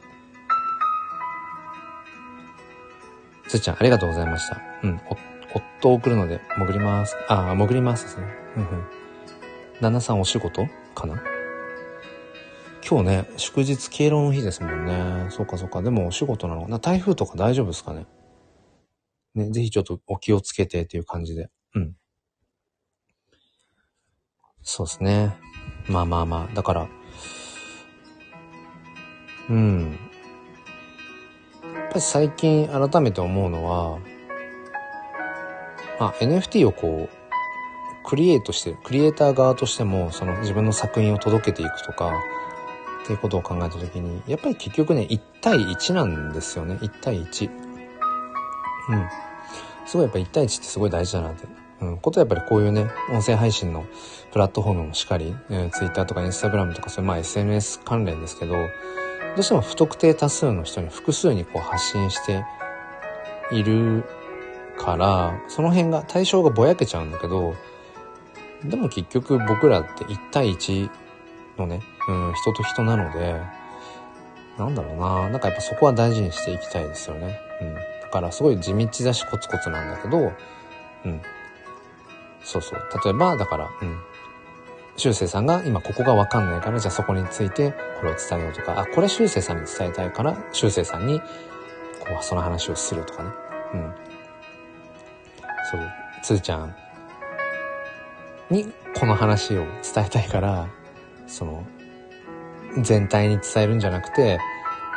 [3.47, 4.61] つーちゃん、ありがとうございました。
[4.83, 5.01] うん。
[5.09, 5.17] お
[5.57, 7.15] 夫を送るので、潜ります。
[7.29, 8.27] あ、潜りますですね。
[8.57, 8.83] うんうん。
[9.81, 11.21] 旦那さんお仕事かな？
[12.87, 15.27] 今日ね、祝日敬老の日ですもんね。
[15.29, 15.81] そうかそうか。
[15.81, 18.05] でもお仕事なのかな台風とか大丈夫ですかね？
[19.33, 21.49] ね、ぜひちょっとお気をつけてっていう感じで。
[21.73, 21.95] うん。
[24.61, 25.35] そうですね。
[25.87, 26.55] まあまあまあ。
[26.55, 26.87] だから、
[29.49, 29.99] うん。
[31.95, 33.99] ぱり最近改めて思うのは、
[35.97, 37.17] まあ、NFT をこう、
[38.05, 42.11] クリエイトして、クリエイター側としても、その自分の作品を届けていくとか、
[43.03, 46.75] っていうことを考えたときに、やっぱり結局ね、1対1なんですよね。
[46.81, 47.49] 1対1。
[48.89, 49.09] うん。
[49.85, 51.47] すごいやっぱ1対1ってすごい大事だなって。
[51.81, 51.97] うん。
[51.99, 53.85] ことはやっぱりこういうね、音声配信の
[54.33, 58.55] プラットフォームもしっかり、えー、Twitter とか Instagram とかそういうまあ SNS 関連ですけど、
[59.35, 62.45] どうしても不特定多数の人に複数にこう発信して
[63.51, 64.05] いる
[64.77, 67.55] から、その辺が、対象がぼやけちゃうんだけど、
[68.63, 70.89] でも結局僕らって1対1
[71.57, 73.41] のね、うん、人と人なので、
[74.57, 77.39] なんだろうな、なんかやっぱそこは大事にしていきたいですよね。
[77.61, 77.73] うん。
[77.73, 80.31] だからすごい地道だしコツコツなんだけど、
[81.05, 81.21] うん。
[82.43, 82.79] そうそう。
[83.03, 83.97] 例えば、だから、うん。
[84.97, 91.25] 修正さんが今ここがわかんないから、じゃあそこについてこれを伝えようとか、あ、これ修正さんに伝えたいから、修正さんに、こ
[92.19, 93.29] う、その話をするとかね。
[93.73, 93.93] うん。
[95.71, 95.81] そう、
[96.23, 96.75] つーちゃん
[98.49, 100.67] にこの話を伝えたいから、
[101.27, 101.65] その、
[102.81, 104.39] 全体に伝えるんじゃなくて、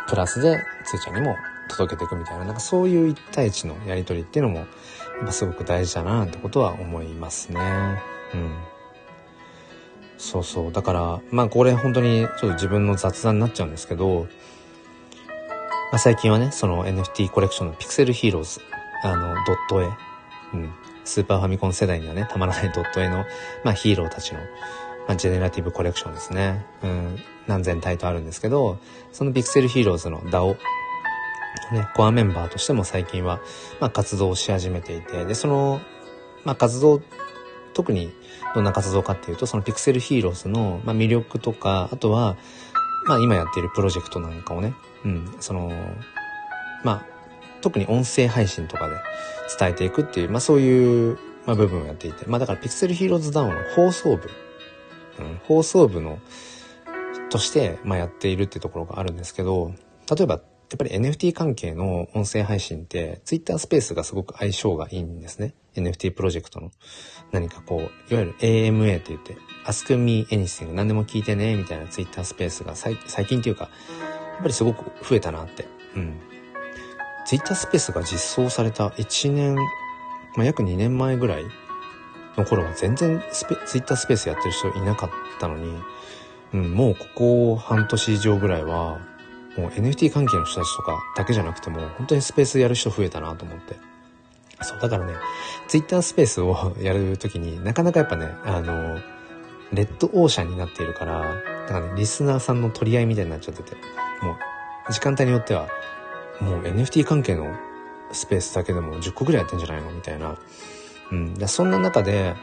[0.09, 1.37] プラスでつーちゃんにも
[1.69, 4.67] 届けていくみたいな、なんかそういう一対一のやりとりっていうのも、
[5.33, 7.61] すごく大事だなってことは思いますね。
[8.35, 8.57] うん。
[10.19, 10.73] そうそう。
[10.73, 14.27] だから、まあこれ本当にちょっと自分の雑談になっちゃうんですけど、
[15.91, 18.61] まあ最近はね、その NFT コレクションのピクセルヒーローズ、
[19.05, 19.87] あの、ドット絵、
[20.55, 20.73] うん、
[21.05, 23.25] スーパーファミコン世代にはね、たまらないドット絵の、
[23.65, 24.41] まあヒーローたちの、
[25.07, 26.67] まあジェネラティブコレクションですね。
[26.83, 28.79] うん、何千体とあるんですけど、
[29.13, 30.57] そのピクセルヒーローズの DAO、
[31.73, 33.41] ね、コアメンバーとしても最近は、
[33.79, 35.81] まあ活動し始めていて、で、その、
[36.45, 37.01] まあ活動、
[37.73, 38.13] 特に
[38.55, 42.37] どんな活動かっていうと、そのピクセルヒーローズの、まあ、魅力とか、あとは、
[43.07, 44.75] まあ今やっているプロジェクトなんかをね、
[45.05, 45.71] うん、その、
[46.85, 47.07] まあ、
[47.61, 48.97] 特に音声配信とかで
[49.59, 54.31] 伝えていくっていう、まあそういう、まあ、部分をやっていて、まあだからピクセルヒーローズダウンの放送部、
[55.19, 56.19] うん、放送部の、
[57.31, 59.73] として、まあやっているっていうところがあるんですけど、
[60.11, 60.41] 例えば
[60.71, 65.55] やっぱり NFT 関係の音声配信って Twitter スペースがすごく相性がいいんですね。
[65.81, 66.71] NFT プロジェクトの
[67.33, 67.81] 何かこう、
[68.13, 73.71] いわゆる AMA って言って、Ask Me Anything 何でも聞いてね、みたいな Twitter スペースが最近っていうか、や
[74.39, 75.67] っぱりすごく増えたなって。
[75.97, 76.21] うん。
[77.27, 79.55] Twitter スペースが実装された1年、
[80.37, 81.45] まあ、約2年前ぐらい
[82.37, 85.75] の頃は全然スペ Twitter スペースやってる人いなかったのに、
[86.55, 89.01] うん、もうここ半年以上ぐらいは、
[89.57, 93.77] もう NFT 関係の人たちとかだけじゃなくても、本当にスペースやる人増えたなと思って。
[94.61, 95.15] そう、だからね、
[95.69, 98.99] Twitter スペースを やるときになかなかやっぱね、あの、
[99.73, 101.21] レッドオーシャンになっているから、
[101.67, 103.77] だからね、リスナーさんの取り合いみたいになっちゃってて、
[104.23, 104.37] も
[104.89, 105.69] う、時間帯によっては、
[106.41, 107.55] もう NFT 関係の
[108.13, 109.91] スペースだけでも10個ぐらいやってんじゃないの？
[109.91, 110.37] みたいな。
[111.11, 111.35] うん。
[111.35, 112.35] でそんな中で、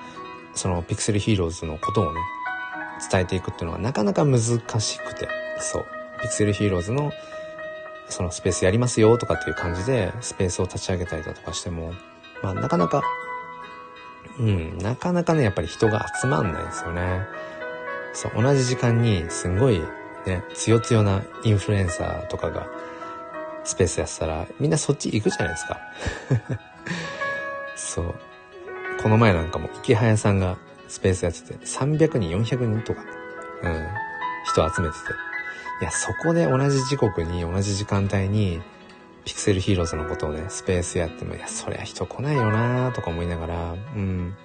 [0.53, 2.19] そのピクセルヒーローズのことをね、
[3.11, 4.59] 伝えていくっていうのはなかなか難し
[4.99, 5.27] くて、
[5.59, 5.85] そう。
[6.21, 7.11] ピクセルヒーローズの
[8.09, 11.93] そのスペースやりますよとかっていう感じでスペースを立ち上げたりだとかしても、
[12.41, 13.03] まあなかなか
[14.39, 17.25] うん、なかなかね、やっぱり人が集まんないですよね。
[18.13, 19.81] そう、同じ時間にすんごい
[20.25, 22.67] ね、強強なインフルエンサーとかが
[23.63, 25.79] スペースやってたら、みんなそっち行くじゃないですか。
[27.75, 28.15] そう。
[29.01, 33.01] この前なんかも、池早さんがスペースやってて、300人、400人とか、
[33.63, 33.87] うん、
[34.45, 34.99] 人集めてて。
[35.81, 38.61] いや、そこで同じ時刻に、同じ時間帯に、
[39.25, 44.35] ピクセルヒーローズのことをね、スペースやっても、いや、そりゃ人来ないよなーとか思いながら、うん。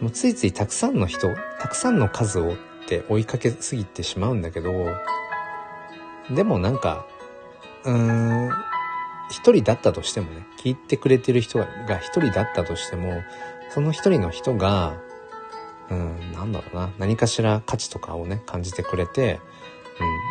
[0.00, 1.28] もうついついたくさんの人、
[1.60, 2.56] たくさんの数をっ
[2.86, 4.72] て追いかけすぎてしまうんだけど、
[6.30, 7.06] でもなんか、
[7.84, 8.50] うーん、
[9.30, 11.66] 一人だったとしてもね、聞いてくれてる人が
[11.98, 13.22] 一人だったとしても、
[13.70, 15.00] その一人の人が、
[15.90, 19.40] うん、なんだろうな、何かしら価値とかをね、感じてくれて、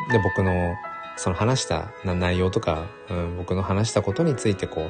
[0.08, 0.76] うん、で、僕の
[1.18, 4.90] その話した内容とか、うん、僕の話したことについてこ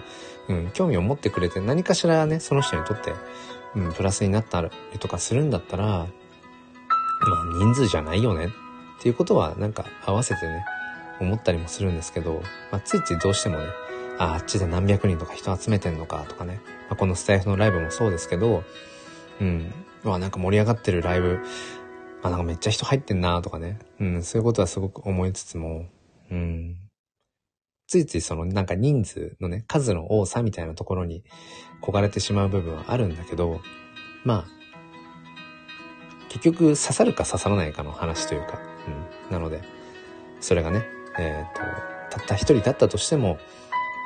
[0.49, 3.13] う、うん、興味を持ってくれて何かしらね、その人にとって、
[3.75, 4.69] うん、プラスになったり
[4.99, 6.07] とかするんだったら、まあ
[7.57, 8.49] 人数じゃないよねっ
[9.01, 10.65] ていうことはなんか合わせてね、
[11.19, 13.65] 思ったりもするんですけど、まあ、ついついどうしてもね、
[14.17, 18.63] ああっちで何百人とか人集めてんのかとかね、まあ、このスタイフのライブもそうですけど、
[19.39, 19.73] うん、
[20.03, 21.39] まあなんか盛り上がってるライブ、
[22.23, 25.85] あなんかめっちゃ人入ってんなとかね、うん、そういうことはすごく思いつつも、
[26.29, 26.77] うん。
[27.87, 31.23] ついついそのなんか人数のね、数の多さみたいなところに
[31.81, 33.59] 焦がれてしまう部分はあるんだけど、
[34.23, 34.61] まあ、
[36.29, 39.31] 結局刺さるか刺さらないかの話というか、うん。
[39.31, 39.61] なので、
[40.39, 40.85] それがね、
[41.17, 43.37] えっ、ー、と、たった一人だったとしても、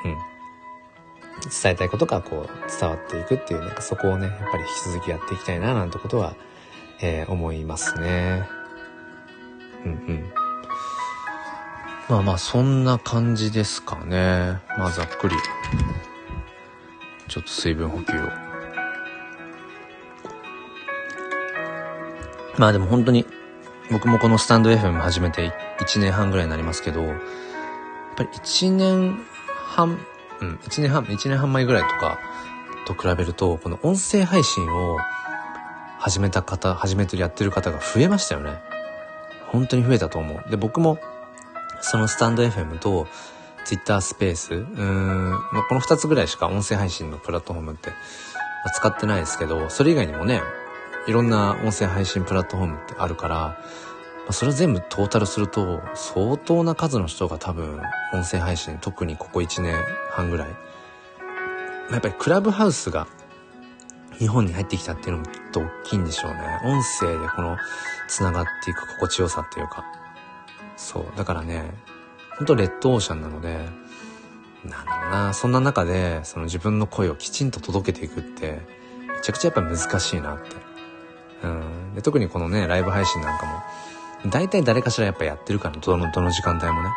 [0.06, 0.18] うん。
[1.62, 6.36] 伝えたいことがこう伝わっていくっていう、なんかそこをね、やっぱり引き続きやっていきたいな、なんてことは、
[7.02, 8.48] えー、思いますね。
[9.86, 10.34] うんうん。
[12.10, 14.60] まあまあ、そんな感じですかね。
[14.78, 15.36] まあ、ざっくり。
[17.28, 18.30] ちょっと水分補給を。
[22.58, 23.26] まあでも本当に、
[23.92, 27.18] 僕もこのスタンド FM 始めて1年半ぐらいになりますけど、やっ
[28.16, 29.20] ぱり1年
[29.66, 30.00] 半、
[30.42, 32.20] うん、1年半、1年半前ぐらいとか
[32.86, 34.98] と比べると、この音声配信を
[36.06, 38.60] 始めた方、始めてやってる方が増えましたよね。
[39.48, 40.52] 本当に増えたと思う。
[40.52, 41.00] で、僕も
[41.82, 43.08] そのスタンド FM と
[43.66, 47.90] Twitter スペース、うーん、まあ、この2つぐらいしか音声配信のプラットフォームって
[48.76, 50.44] 使ってないですけど、それ以外にもね、
[51.08, 53.56] いろんな音声配信プラットフォームってあるから、ま
[54.30, 57.82] あ、それ全部トータルすると、相当な数の人が多分、
[58.14, 59.76] 音声配信、特にここ1年
[60.12, 60.50] 半ぐらい、
[61.90, 63.08] やっぱりクラブハウスが
[64.20, 66.60] 日本に入ってきたっていうのもきっと大きいんでしょうね。
[66.64, 67.58] 音声でこの
[68.08, 69.86] 繋がっていく心地よさっていうか。
[70.78, 71.06] そう。
[71.18, 71.74] だからね、
[72.38, 73.68] ほんとレッドオーシャンなので、
[74.64, 78.62] なんだろうな、そんな中で、その自分の声をきちんと届けていくって、
[79.08, 80.56] めちゃくちゃやっぱ難しいなって。
[81.44, 81.94] うん。
[81.96, 83.62] で、特にこのね、ライブ配信なんかも、
[84.30, 86.90] 大体誰かしらやっぱやってるから、どの、どの時間帯もね。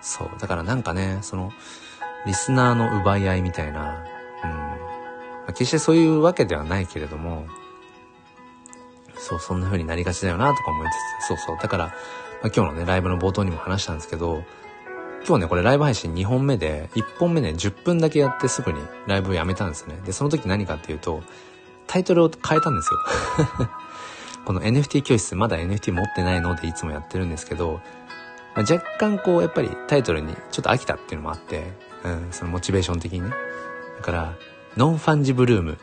[0.00, 0.30] そう。
[0.38, 1.52] だからなんかね、その、
[2.26, 4.04] リスナーの奪い合いみたいな、
[5.48, 7.46] あ、決してそういうわけではないけれども、
[9.16, 10.88] そう、そんな風になりがちだよなとか思い
[11.20, 11.56] つつ、そうそう。
[11.60, 11.94] だから、まあ、
[12.54, 14.44] 今日のね、ライブの冒頭にも話したんですけど、
[15.26, 19.98] 今日ね、これライブ配信2本目で、1本目ね、10分だけやってすぐにライブをやめたんですね。
[20.04, 21.22] で、その時何かっていうと、
[21.86, 23.00] タイトルを変えたんですよ。
[24.44, 27.80] この NFT 教室、まだ NFT 持ってないのでいつもやってるんですけど、
[28.54, 31.72] まあ、若干こう、やっぱりタイトルにちょっと飽きたっていうのもあって、
[32.04, 33.30] うん、そのモチベーション的にね。
[33.96, 34.34] だから、
[34.76, 35.78] ノンファンジブルーム、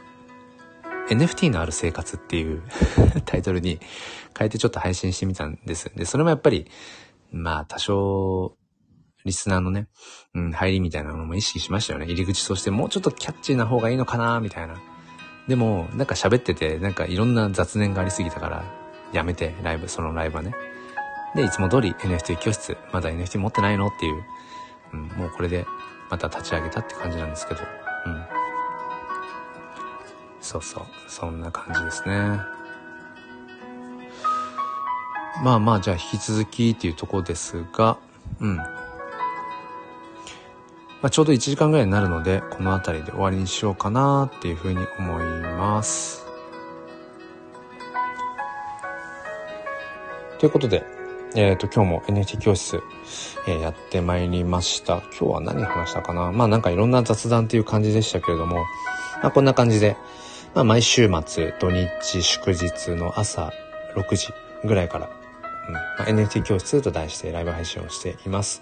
[1.10, 2.62] NFT のある生活っていう
[3.26, 3.80] タイトルに
[4.38, 5.92] 変えてちょっと配信してみたんです。
[5.96, 6.70] で、それもやっぱり、
[7.32, 8.58] まあ多少、
[9.24, 9.88] リスナーのね、
[10.34, 12.06] うん、入りみたいなのも意識しましたよね。
[12.06, 14.76] 入り口としてもうちょっとキャッチーな方がいいのかなみたいな。
[15.48, 18.64] でも、なんか喋ってて、なんかいろんな雑念がありすぎたから、
[19.14, 20.54] やめて、ライブ、そのライブはね。
[21.36, 23.88] で、いつも通り NFT 教室、まだ NFT 持ってないの？
[23.88, 24.24] っていう、
[24.94, 25.66] うん、もうこれで
[26.10, 27.62] また立ち上げたって感じなんですけど、
[28.06, 28.41] うん。
[30.42, 30.84] そうそう。
[31.08, 32.40] そんな感じですね。
[35.44, 37.98] まあまあ、じゃあ引き続きっていうところですが、
[38.40, 38.58] うん。
[38.58, 38.68] ま
[41.04, 45.24] あ、ちょうど1時間ぐらいになるので、この辺りで終わりにしようかなっていうふうに思い
[45.58, 46.26] ます。
[50.38, 50.84] ということで、
[51.36, 52.84] えっ、ー、と、今日も NFT 教室、
[53.48, 55.02] えー、やってまいりました。
[55.20, 56.32] 今日は何話したかな？
[56.32, 58.58] まあなんかいろんな雑談っていう感じでしたけれども、
[59.24, 59.98] まあこんな感じで、
[60.54, 63.54] まあ、毎週末、土日、祝日の朝
[63.96, 64.34] 6時
[64.66, 65.10] ぐらいから、
[65.68, 68.62] うんまあ、NFT 教室と題してライブ配信をしています。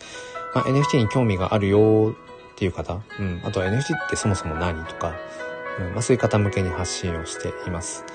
[0.53, 2.15] まあ、NFT に興味があるよ
[2.51, 5.15] っていう方、うん、あとは NFT ってそもそも何とか、
[5.79, 8.05] うんまあ、そういう方向けに発信をしています。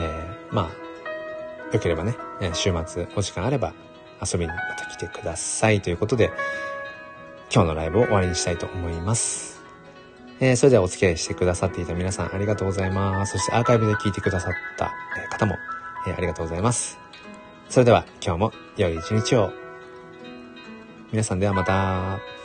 [0.00, 2.16] えー、まあ、よければね、
[2.54, 3.74] 週末お時間あれば
[4.22, 6.30] 遊びにまた来てくださいということで、
[7.52, 9.47] 今日のライブを終わりにしたいと思います。
[10.40, 13.32] えー、それではお付き合いしてくださっていた皆さんありがとうございます。
[13.32, 14.92] そしてアーカイブで聞いてくださった
[15.30, 15.56] 方も、
[16.06, 16.98] えー、ありがとうございます。
[17.68, 19.52] それでは今日も良い一日を。
[21.10, 22.37] 皆さんではまた。